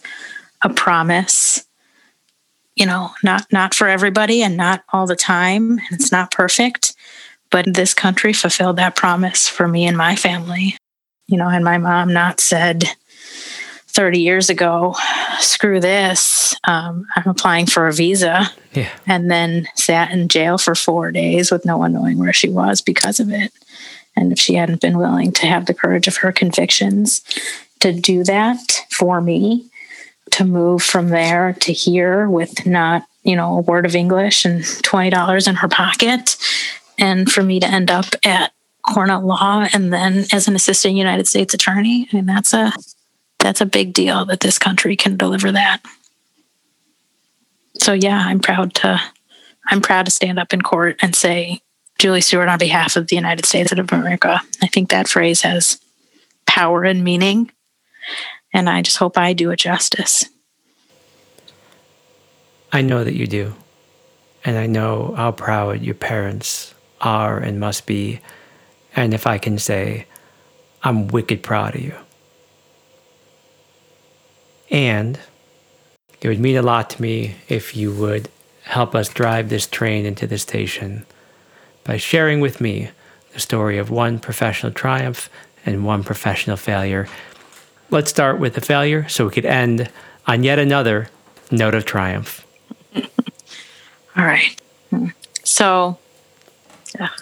[0.63, 1.65] a promise.
[2.75, 5.73] You know, not not for everybody and not all the time.
[5.73, 6.95] and It's not perfect,
[7.51, 10.77] but this country fulfilled that promise for me and my family.
[11.27, 12.85] You know, and my mom not said,
[13.97, 14.95] 30 years ago,
[15.41, 18.51] screw this, um, I'm applying for a visa.
[18.75, 18.91] Yeah.
[19.07, 22.83] And then sat in jail for four days with no one knowing where she was
[22.83, 23.51] because of it.
[24.15, 27.23] And if she hadn't been willing to have the courage of her convictions
[27.81, 29.71] to do that for me,
[30.33, 34.63] to move from there to here with not, you know, a word of English and
[34.63, 36.37] $20 in her pocket,
[36.99, 41.27] and for me to end up at Cornell Law and then as an assistant United
[41.27, 42.73] States attorney, I mean, that's a
[43.47, 45.81] that's a big deal that this country can deliver that.
[47.79, 49.01] So yeah, I'm proud to
[49.69, 51.61] I'm proud to stand up in court and say
[52.01, 54.43] Julie Stewart on behalf of the United States of America.
[54.61, 55.81] I think that phrase has
[56.45, 57.53] power and meaning
[58.53, 60.25] and I just hope I do it justice.
[62.73, 63.55] I know that you do.
[64.45, 68.21] And I know how proud your parents are and must be.
[68.97, 70.07] And if I can say,
[70.83, 71.95] I'm wicked proud of you.
[74.71, 75.19] And
[76.21, 78.29] it would mean a lot to me if you would
[78.65, 81.07] help us drive this train into the station
[81.85, 82.91] by sharing with me
[83.33, 85.31] the story of one professional triumph
[85.65, 87.09] and one professional failure.
[87.91, 89.91] Let's start with the failure so we could end
[90.27, 91.09] on yet another
[91.51, 92.45] note of triumph.
[92.97, 94.61] All right.
[95.45, 95.99] So,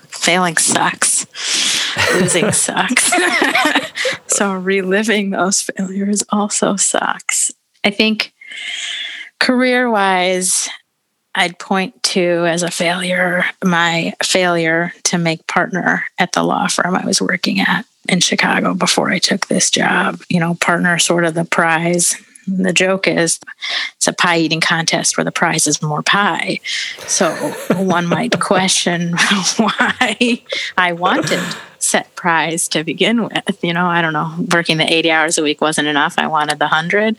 [0.08, 1.26] failing sucks.
[2.14, 3.12] Losing sucks.
[4.26, 7.50] so reliving those failures also sucks.
[7.84, 8.32] I think
[9.40, 10.68] career wise,
[11.34, 16.94] I'd point to as a failure my failure to make partner at the law firm
[16.94, 20.20] I was working at in Chicago before I took this job.
[20.28, 22.16] You know, partner sort of the prize
[22.46, 23.40] the joke is
[23.96, 26.60] it's a pie eating contest where the prize is more pie.
[27.06, 27.32] So
[27.76, 29.12] one might question
[29.56, 30.42] why
[30.76, 31.40] I wanted
[31.94, 33.62] set prize to begin with.
[33.62, 36.14] You know, I don't know, working the 80 hours a week wasn't enough.
[36.18, 37.16] I wanted the 100.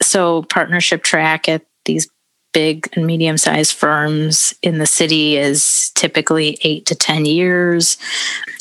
[0.00, 2.08] So partnership track at these
[2.52, 7.98] big and medium sized firms in the city is typically eight to 10 years.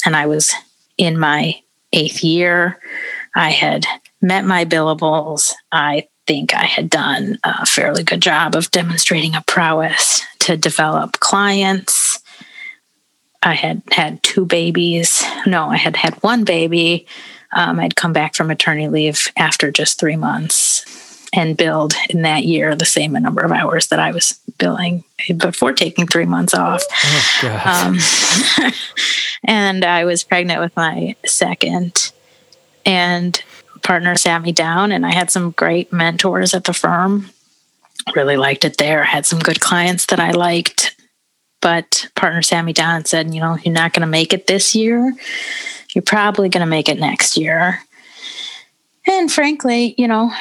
[0.03, 0.51] And I was
[0.97, 1.61] in my
[1.93, 2.79] eighth year.
[3.35, 3.85] I had
[4.19, 9.43] met my billables, I think I had done a fairly good job of demonstrating a
[9.45, 12.10] prowess to develop clients.
[13.43, 15.23] I had had two babies.
[15.45, 17.07] No, I had had one baby.
[17.53, 20.85] Um, I'd come back from maternity leave after just three months
[21.33, 25.03] and billed in that year the same number of hours that I was billing
[25.37, 26.83] before taking three months off.
[27.43, 28.71] Oh, um,
[29.45, 32.11] and I was pregnant with my second,
[32.85, 33.41] and
[33.81, 37.29] partner sat me down, and I had some great mentors at the firm.
[38.15, 39.03] Really liked it there.
[39.03, 40.95] Had some good clients that I liked,
[41.61, 45.13] but partner Sammy Don said, "You know, you're not going to make it this year.
[45.93, 47.79] You're probably going to make it next year."
[49.07, 50.31] And frankly, you know,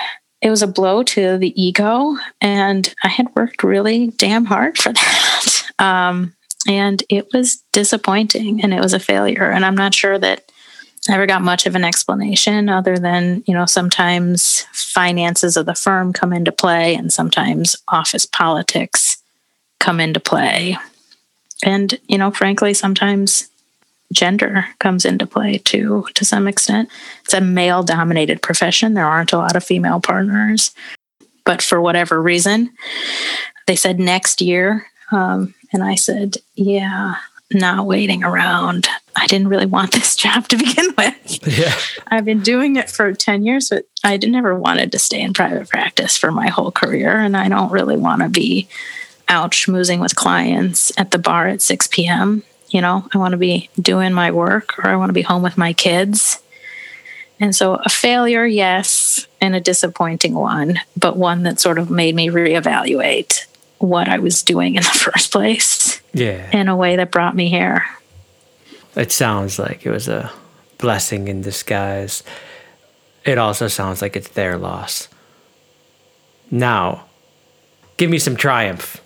[0.41, 4.93] it was a blow to the ego and i had worked really damn hard for
[4.93, 6.35] that um,
[6.69, 10.51] and it was disappointing and it was a failure and i'm not sure that
[11.09, 15.75] i ever got much of an explanation other than you know sometimes finances of the
[15.75, 19.19] firm come into play and sometimes office politics
[19.79, 20.77] come into play
[21.65, 23.51] and you know frankly sometimes
[24.13, 26.89] gender comes into play too to some extent.
[27.25, 28.95] It's a male dominated profession.
[28.95, 30.73] There aren't a lot of female partners.
[31.45, 32.73] But for whatever reason,
[33.67, 34.87] they said next year.
[35.13, 37.17] Um, and I said, yeah,
[37.53, 38.89] not waiting around.
[39.17, 41.59] I didn't really want this job to begin with.
[41.59, 41.75] Yeah.
[42.09, 45.69] I've been doing it for 10 years, but I never wanted to stay in private
[45.69, 47.17] practice for my whole career.
[47.19, 48.69] And I don't really want to be
[49.31, 53.39] out schmoozing with clients at the bar at 6 p.m you know, I want to
[53.39, 56.41] be doing my work or I want to be home with my kids.
[57.39, 62.15] And so a failure, yes, and a disappointing one, but one that sort of made
[62.15, 63.47] me reevaluate
[63.79, 66.01] what I was doing in the first place.
[66.13, 66.51] Yeah.
[66.53, 67.85] In a way that brought me here.
[68.95, 70.31] It sounds like it was a
[70.79, 72.23] blessing in disguise.
[73.25, 75.09] It also sounds like it's their loss.
[76.51, 77.07] Now,
[77.97, 79.01] give me some triumph.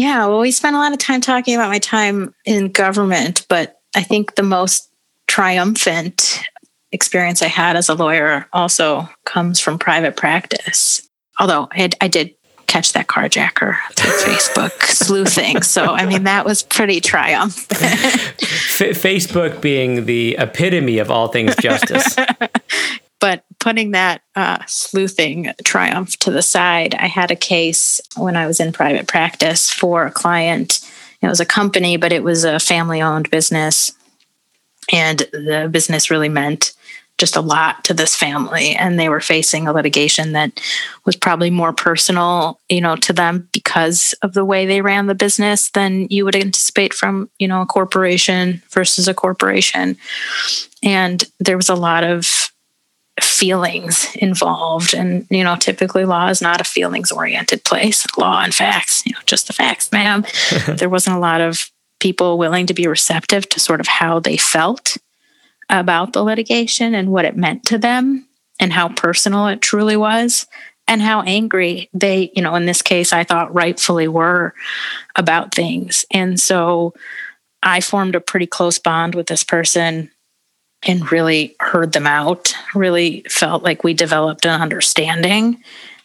[0.00, 3.82] Yeah, well, we spent a lot of time talking about my time in government, but
[3.94, 4.88] I think the most
[5.28, 6.40] triumphant
[6.90, 11.06] experience I had as a lawyer also comes from private practice.
[11.38, 12.34] Although I, had, I did
[12.66, 15.60] catch that carjacker through Facebook sleuthing.
[15.60, 17.82] So, I mean, that was pretty triumphant.
[17.82, 22.16] F- Facebook being the epitome of all things justice.
[23.20, 28.46] But putting that uh, sleuthing triumph to the side, I had a case when I
[28.46, 30.80] was in private practice for a client.
[31.22, 33.92] It was a company, but it was a family owned business.
[34.90, 36.72] And the business really meant
[37.20, 40.58] just a lot to this family and they were facing a litigation that
[41.04, 45.14] was probably more personal you know to them because of the way they ran the
[45.14, 49.98] business than you would anticipate from you know a corporation versus a corporation
[50.82, 52.49] and there was a lot of
[53.20, 54.94] feelings involved.
[54.94, 58.06] And you know typically law is not a feelings oriented place.
[58.16, 60.24] Law and facts you know just the facts ma'am.
[60.66, 64.36] There wasn't a lot of people willing to be receptive to sort of how they
[64.36, 64.96] felt
[65.68, 68.26] about the litigation and what it meant to them
[68.58, 70.46] and how personal it truly was
[70.88, 74.54] and how angry they you know in this case i thought rightfully were
[75.16, 76.04] about things.
[76.10, 76.94] And so
[77.62, 80.10] i formed a pretty close bond with this person
[80.82, 85.62] and really heard them out, really felt like we developed an understanding.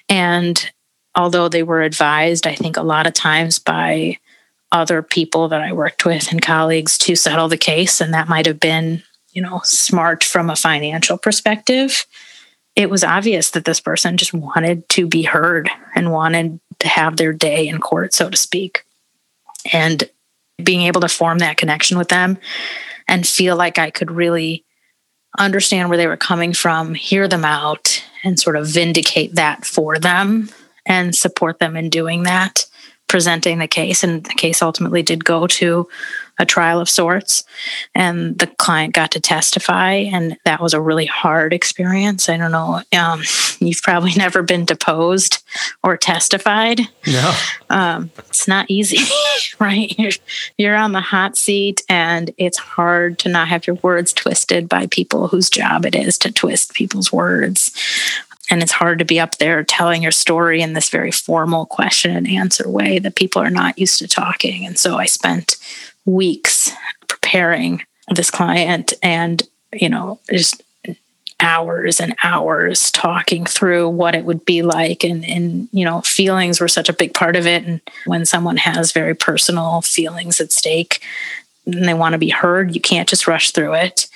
[0.10, 0.70] And
[1.16, 4.18] although they were advised, I think a lot of times by
[4.72, 8.46] other people that I worked with and colleagues to settle the case, and that might
[8.46, 12.06] have been, you know, smart from a financial perspective.
[12.76, 17.16] It was obvious that this person just wanted to be heard and wanted to have
[17.16, 18.84] their day in court, so to speak.
[19.72, 20.04] And
[20.62, 22.38] being able to form that connection with them
[23.08, 24.65] and feel like I could really
[25.38, 30.00] understand where they were coming from, hear them out, and sort of vindicate that for
[30.00, 30.50] them
[30.86, 32.66] and support them in doing that,
[33.08, 34.04] presenting the case.
[34.04, 35.88] And the case ultimately did go to
[36.38, 37.44] a trial of sorts.
[37.94, 42.28] And the client got to testify, and that was a really hard experience.
[42.30, 42.82] I don't know.
[42.98, 43.22] Um,
[43.60, 45.44] you've probably never been deposed
[45.84, 46.82] or testified.
[47.08, 47.34] No.
[47.70, 49.00] Um, it's not easy,
[49.60, 49.98] right?
[49.98, 50.12] You're,
[50.58, 54.88] you're on the hot seat, and it's hard to not have your words twisted by
[54.88, 57.72] people whose job it is to twist people's words.
[58.50, 62.16] And it's hard to be up there telling your story in this very formal question
[62.16, 64.66] and answer way that people are not used to talking.
[64.66, 65.58] And so I spent
[66.06, 66.72] weeks
[67.08, 70.62] preparing this client and, you know, just
[71.40, 75.04] hours and hours talking through what it would be like.
[75.04, 77.64] And and you know feelings were such a big part of it.
[77.66, 81.02] And when someone has very personal feelings at stake
[81.66, 84.08] and they want to be heard you can't just rush through it.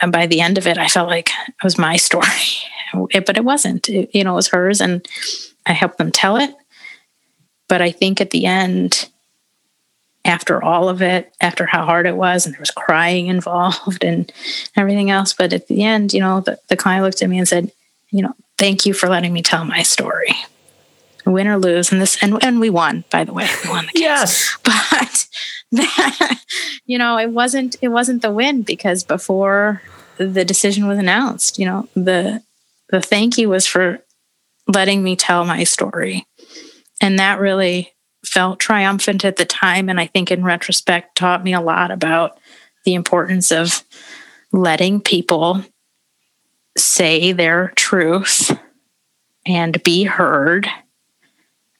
[0.00, 2.26] And by the end of it i felt like it was my story
[3.10, 3.88] it, but it wasn't.
[3.88, 5.06] It, you know it was hers and
[5.66, 6.54] i helped them tell it.
[7.68, 9.08] But i think at the end
[10.28, 14.30] after all of it, after how hard it was, and there was crying involved and
[14.76, 15.32] everything else.
[15.32, 17.72] But at the end, you know, the, the client looked at me and said,
[18.10, 20.34] you know, thank you for letting me tell my story.
[21.26, 23.48] Win or lose, and this and, and we won, by the way.
[23.64, 24.00] We won the case.
[24.00, 24.58] Yes.
[24.64, 25.26] But
[25.72, 26.40] that,
[26.86, 29.82] you know, it wasn't it wasn't the win because before
[30.16, 32.42] the decision was announced, you know, the
[32.88, 33.98] the thank you was for
[34.66, 36.26] letting me tell my story.
[37.02, 37.92] And that really
[38.24, 39.88] felt triumphant at the time.
[39.88, 42.38] And I think in retrospect taught me a lot about
[42.84, 43.84] the importance of
[44.52, 45.64] letting people
[46.76, 48.56] say their truth
[49.46, 50.68] and be heard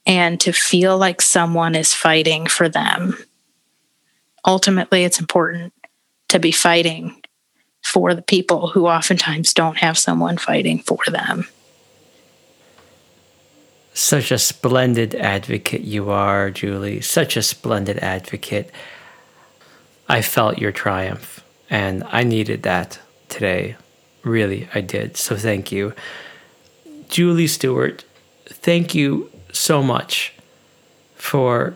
[0.07, 3.17] and to feel like someone is fighting for them.
[4.47, 5.73] Ultimately, it's important
[6.29, 7.23] to be fighting
[7.85, 11.47] for the people who oftentimes don't have someone fighting for them.
[13.99, 17.01] Such a splendid advocate you are, Julie.
[17.01, 18.71] Such a splendid advocate.
[20.09, 23.75] I felt your triumph, and I needed that today.
[24.23, 25.17] Really, I did.
[25.17, 25.95] So thank you.
[27.09, 28.05] Julie Stewart,
[28.47, 30.33] thank you so much
[31.17, 31.75] for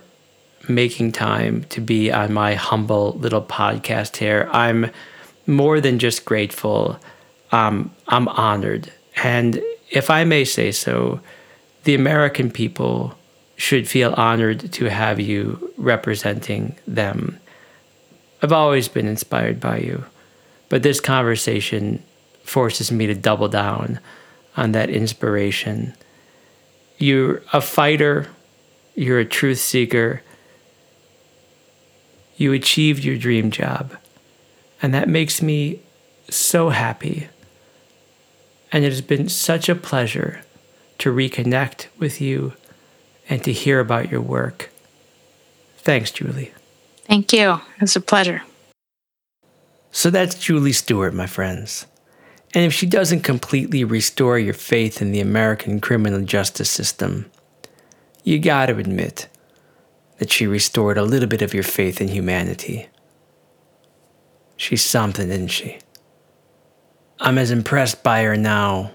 [0.68, 4.48] making time to be on my humble little podcast here.
[4.52, 4.92] I'm
[5.48, 7.00] more than just grateful.
[7.50, 8.92] Um, I'm honored.
[9.24, 11.18] And if I may say so,
[11.84, 13.16] the American people
[13.56, 17.38] should feel honored to have you representing them.
[18.42, 20.04] I've always been inspired by you,
[20.68, 22.02] but this conversation
[22.44, 24.00] forces me to double down
[24.56, 25.94] on that inspiration.
[26.98, 28.28] You're a fighter,
[28.94, 30.22] you're a truth seeker,
[32.36, 33.96] you achieved your dream job,
[34.80, 35.80] and that makes me
[36.28, 37.28] so happy.
[38.72, 40.42] And it has been such a pleasure
[41.02, 42.52] to reconnect with you
[43.28, 44.70] and to hear about your work.
[45.78, 46.52] Thanks, Julie.
[47.08, 47.54] Thank you.
[47.54, 48.42] It was a pleasure.
[49.90, 51.86] So that's Julie Stewart, my friends.
[52.54, 57.28] And if she doesn't completely restore your faith in the American criminal justice system,
[58.22, 59.26] you gotta admit
[60.18, 62.86] that she restored a little bit of your faith in humanity.
[64.56, 65.78] She's something, isn't she?
[67.18, 68.92] I'm as impressed by her now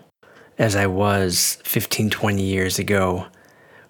[0.57, 3.27] as I was 15, 20 years ago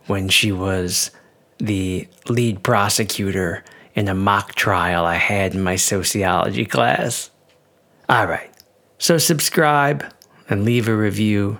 [0.07, 1.11] when she was
[1.59, 3.63] the lead prosecutor
[3.95, 7.31] in a mock trial I had in my sociology class.
[8.09, 8.51] All right,
[8.99, 10.05] so subscribe
[10.49, 11.59] and leave a review.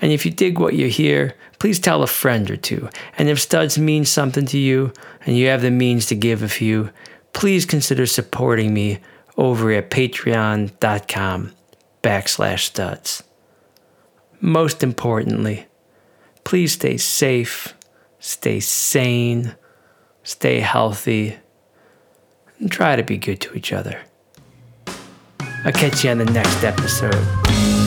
[0.00, 2.88] And if you dig what you hear, please tell a friend or two.
[3.16, 4.92] And if studs means something to you
[5.26, 6.90] and you have the means to give a few,
[7.32, 8.98] please consider supporting me
[9.36, 11.52] over at patreon.com
[12.02, 13.22] backslash studs
[14.40, 15.66] most importantly,
[16.44, 17.74] please stay safe,
[18.18, 19.54] stay sane,
[20.22, 21.36] stay healthy,
[22.58, 24.00] and try to be good to each other.
[25.64, 27.77] I'll catch you on the next episode.